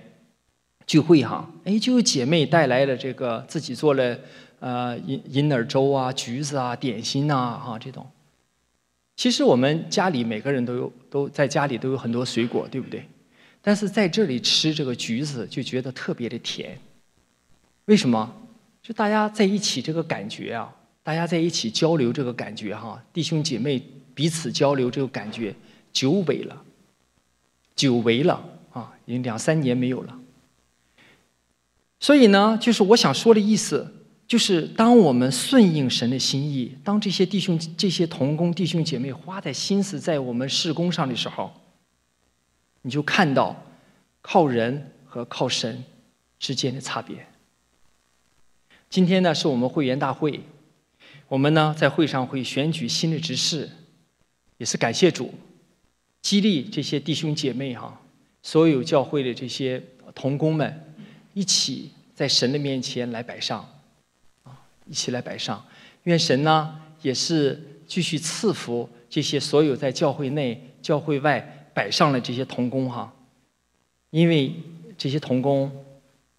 [0.86, 4.18] 聚会哈，哎，就有姐妹带来了这个自己做了。
[4.60, 8.04] 呃，银银耳粥啊，橘子啊，点心呐，哈，这种。
[9.14, 13.04] 其实我们家里每个人都有，都在家里都有很多水果，对不对？
[13.62, 16.76] 但是在这里吃这个橘子就觉得特别的甜。
[17.84, 18.34] 为什么？
[18.82, 20.74] 就大家在一起这个感觉啊，
[21.08, 23.82] 大家在一起交流这个感觉哈，弟兄姐妹
[24.14, 25.54] 彼此交流这个感觉，
[25.90, 26.62] 久违了，
[27.74, 30.20] 久违了啊，已经两三年没有了。
[31.98, 33.94] 所以呢，就是我想说的意思。
[34.26, 41.50] 就是当我们顺应神的心意，当这些弟兄、这些同工弟兄姐妹花在心思在我们事工上的时候，
[42.82, 43.56] 你就看到
[44.20, 45.82] 靠人和靠神
[46.38, 47.26] 之间的差别。
[48.90, 50.42] 今天呢，是我们会员大会，
[51.28, 53.70] 我们呢在会上会选举新的执事，
[54.56, 55.32] 也是感谢主，
[56.22, 58.00] 激励这些弟兄姐妹哈，
[58.42, 59.82] 所有教会的这些
[60.14, 60.94] 同工们，
[61.34, 63.60] 一起在神的面前来摆上。
[64.42, 65.62] 啊一起来摆上，
[66.04, 73.12] 愿神呢也是继续赐福这些所有在教会内、教会外摆上了这些童工哈，
[74.08, 74.54] 因为
[74.96, 75.70] 这些童工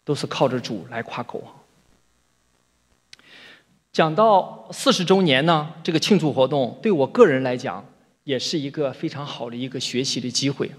[0.04, 1.44] 都是靠着主来夸口。
[3.92, 7.86] 讲到四十周年呢，这个庆祝活动对我个人来讲
[8.24, 10.72] 也是一个非常好的一个学习的机会。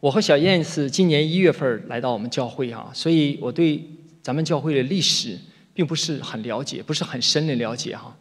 [0.00, 3.82] 我和小燕是今年一月份来到我们教会啊，所以我对
[4.22, 5.38] 咱们教会的历史。
[5.76, 8.16] 并不是很了解，不是很深的了解哈，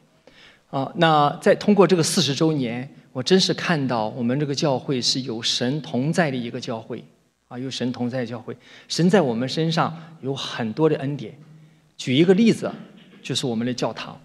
[0.72, 7.04] 啊，那在通过这个四十周年，我真是看到我们这个教会是有神同在的一个教会，
[7.48, 8.58] 啊，有神同在教会，
[8.88, 11.38] 神在我们身上有很多的恩典。
[11.96, 12.72] 举一个例子，
[13.24, 14.22] 就是我们的教堂，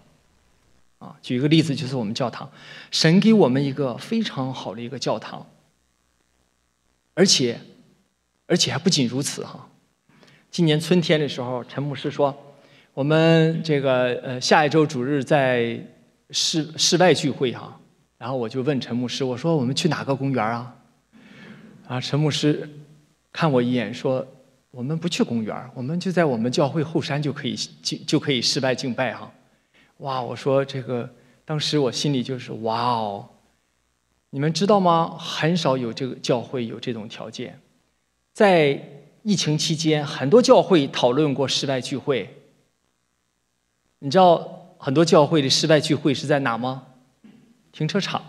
[0.99, 2.51] 啊，举一个例子就是我们教堂，
[2.91, 5.47] 神给我们一个非常好的一个教堂，
[7.15, 7.59] 而且，
[8.45, 9.67] 而且还不仅如此哈，
[10.51, 12.37] 今年春天的时候，陈牧师说。
[12.95, 15.79] 我们这个呃下一周主日在
[16.31, 17.79] 室室外聚会哈，
[18.17, 20.75] 然后我就问陈牧师，我说我们去哪个公园啊？
[21.87, 22.67] 啊，陈牧师
[23.31, 24.27] 看我一眼说，
[24.71, 29.31] 我们不去公园，我们就在我们教会后山就可以敬就可以室外敬拜哈。
[29.97, 31.09] 哇，我说这个
[31.43, 33.27] 当时我心里就是哇哦，
[34.29, 35.17] 你们知道吗？
[35.17, 37.59] 很少有这个教会有这种条件，
[38.31, 38.79] 在
[39.23, 42.35] 疫情期间，很多教会讨论过室外聚会。
[43.99, 46.85] 你知道很多教会的室外聚会是在哪吗？
[47.71, 48.23] 停车场。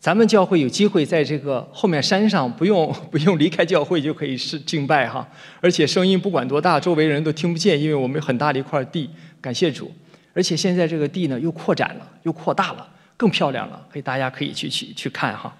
[0.00, 5.28] 咱们教会有机会在这个后面山上，不用不用离开教会就可以是敬拜哈，
[5.60, 9.08] 而且声音不管多大，周围人都听不见，因为我们有很大的一块地，
[9.40, 9.92] 感谢主。
[10.34, 15.56] 而且现在这个地呢又扩展了，又扩大了，更漂亮了，可以大家可以去去去看哈。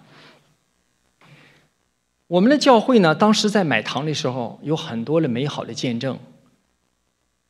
[2.29, 6.19] 我们的教会呢，当时在买堂的时候，有很多的美好的见证。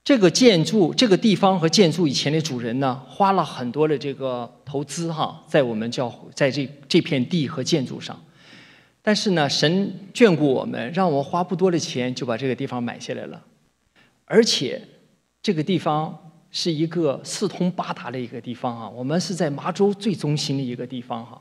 [0.08, 8.18] 这个建筑、这个地方和建筑以前的主人呢，花了很多的这个投资哈，在我们教，在这这片地和建筑上。
[9.02, 13.44] 但是呢，神眷顾我们，让我花不多的钱就把这个地方买下来了。
[14.24, 14.80] 而且，
[15.42, 16.18] 这个地方
[16.50, 21.38] 是一个四通八达的一个地方啊，我们是在麻州最中心的一个地方哈。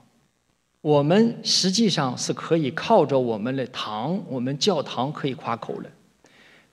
[0.81, 5.89] 我们实际上是可以靠着我们的堂，我们教堂可以夸口的。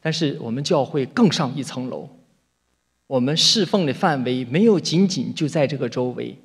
[0.04, 2.06] 但是我们教会更上一层楼，
[3.06, 6.36] 我们侍奉的范围没有仅仅就在这个周围，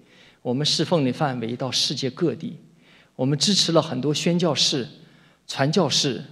[0.41, 2.55] 我们侍奉的范围到世界各地，
[3.17, 4.87] 我们支持了很多宣教士、
[5.45, 6.23] 传教士，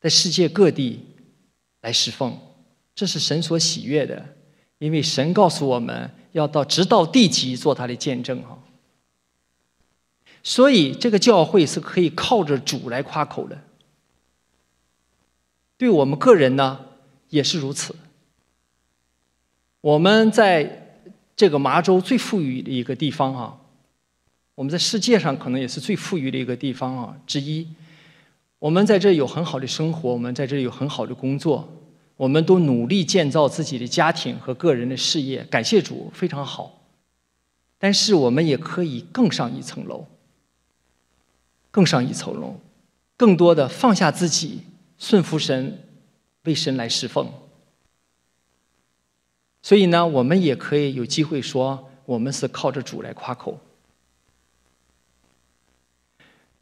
[0.00, 1.06] 在世界各地
[1.82, 2.36] 来侍奉，
[2.96, 4.34] 这是神所喜悦的，
[4.78, 8.42] 因为神告诉我们要到直到地极做他的见证。
[8.42, 8.58] 啊，
[10.42, 13.56] 所以这个教会是可以靠着主来夸口的。
[15.80, 16.78] 对我们个人呢，
[17.30, 17.96] 也是如此。
[19.80, 20.98] 我们在
[21.34, 23.56] 这个麻州最富裕的一个地方啊，
[24.56, 27.66] 我们在世界上可能也是最富裕的一个地方啊之一。
[28.58, 31.66] 我们在这有很好的生活，我们在这有很好的工作，
[32.18, 36.78] 我们都努力建造自己的家庭和个人的事业，感谢主，非常好。
[37.78, 40.04] 但是我们也可以更上一层楼，
[41.70, 42.60] 更上一层楼，
[43.16, 44.60] 更多的放下自己。
[45.00, 45.88] 顺服神，
[46.44, 47.26] 为神来侍奉。
[49.62, 53.58] 所以呢，我们也可以有机会说，我们是靠着主来夸口。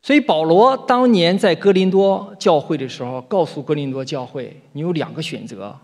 [0.01, 5.77] 所以保罗当年在哥林多教会的时候，告诉哥林多教会：你有两个选择，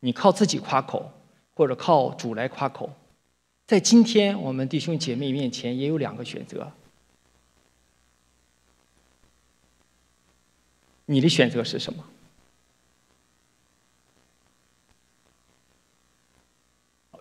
[0.00, 1.10] 你靠自己夸口，
[1.54, 2.90] 或者靠主来夸口。
[3.66, 6.70] 在今天我们弟兄姐妹面前，也有两个选择。
[11.06, 12.02] 你的选择是什么？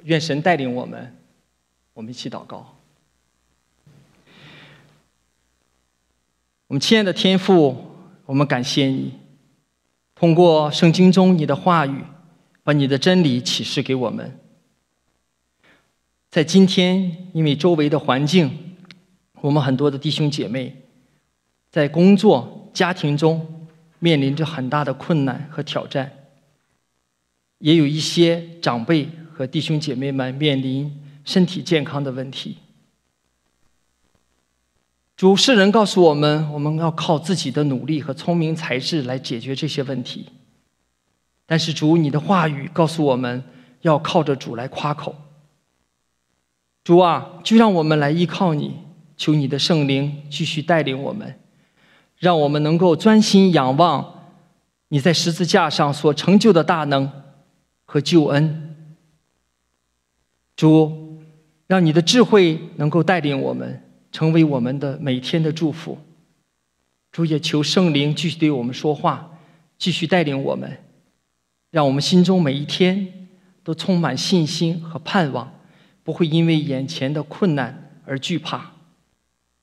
[0.04, 1.16] 愿神带领我们，
[1.94, 2.76] 我们一起祷告。
[6.68, 7.92] 我们亲爱的天父，
[8.26, 9.14] 我们感谢你，
[10.16, 12.04] 通过圣经中你的话语，
[12.64, 14.40] 把你的真理启示给我们。
[16.30, 18.76] 在今天，因为周围的环境，
[19.42, 20.82] 我们很多的弟兄姐妹
[21.70, 23.53] 在工作、家庭中。
[24.04, 26.12] 面临着很大的困难和挑战，
[27.60, 32.58] 也有一些长辈和弟兄姐妹们面临身体健康的问题。
[35.16, 40.26] 主世人告诉我们，我们要靠自己的努力和聪明才智来解决这些问题。
[41.46, 43.42] 但是主，你的话语告诉我们
[43.84, 45.16] 要靠着主来夸口。
[46.84, 48.80] 主啊，就让我们来依靠你，
[49.16, 51.40] 求你的圣灵继续带领我们。
[52.24, 54.32] 让我们能够专心仰望
[54.88, 57.12] 你在十字架上所成就的大能
[57.84, 58.96] 和救恩，
[60.56, 61.22] 主，
[61.68, 65.98] 让你的智慧能够带领我们，成为我们的每天的祝福。
[67.12, 69.30] 主也求圣灵继续对我们说话，
[69.78, 70.78] 继续带领我们，
[71.72, 73.28] 让我们心中每一天
[73.66, 75.54] 都充满信心和盼望，
[76.06, 78.72] 不会因为眼前的困难而惧怕，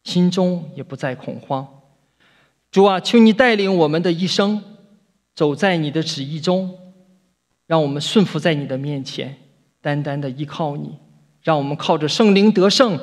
[0.04, 1.66] 心中也不再恐慌。
[2.70, 4.62] 主啊，求你带领我们的一生，
[5.34, 6.72] 走在你的旨意中，
[7.66, 9.36] 让我们顺服在你的面前，
[9.80, 10.96] 单单的依靠你，
[11.42, 12.98] 让我们靠着圣灵得胜，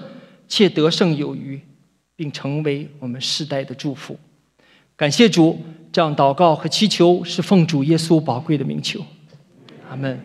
[0.47, 1.59] 且得胜有余，
[2.15, 4.17] 并成为我们世代的祝福。
[4.95, 5.59] 感谢主，
[5.91, 9.01] 这样祷告和祈求是奉主耶稣宝贵的名求，
[9.89, 10.17] 阿门。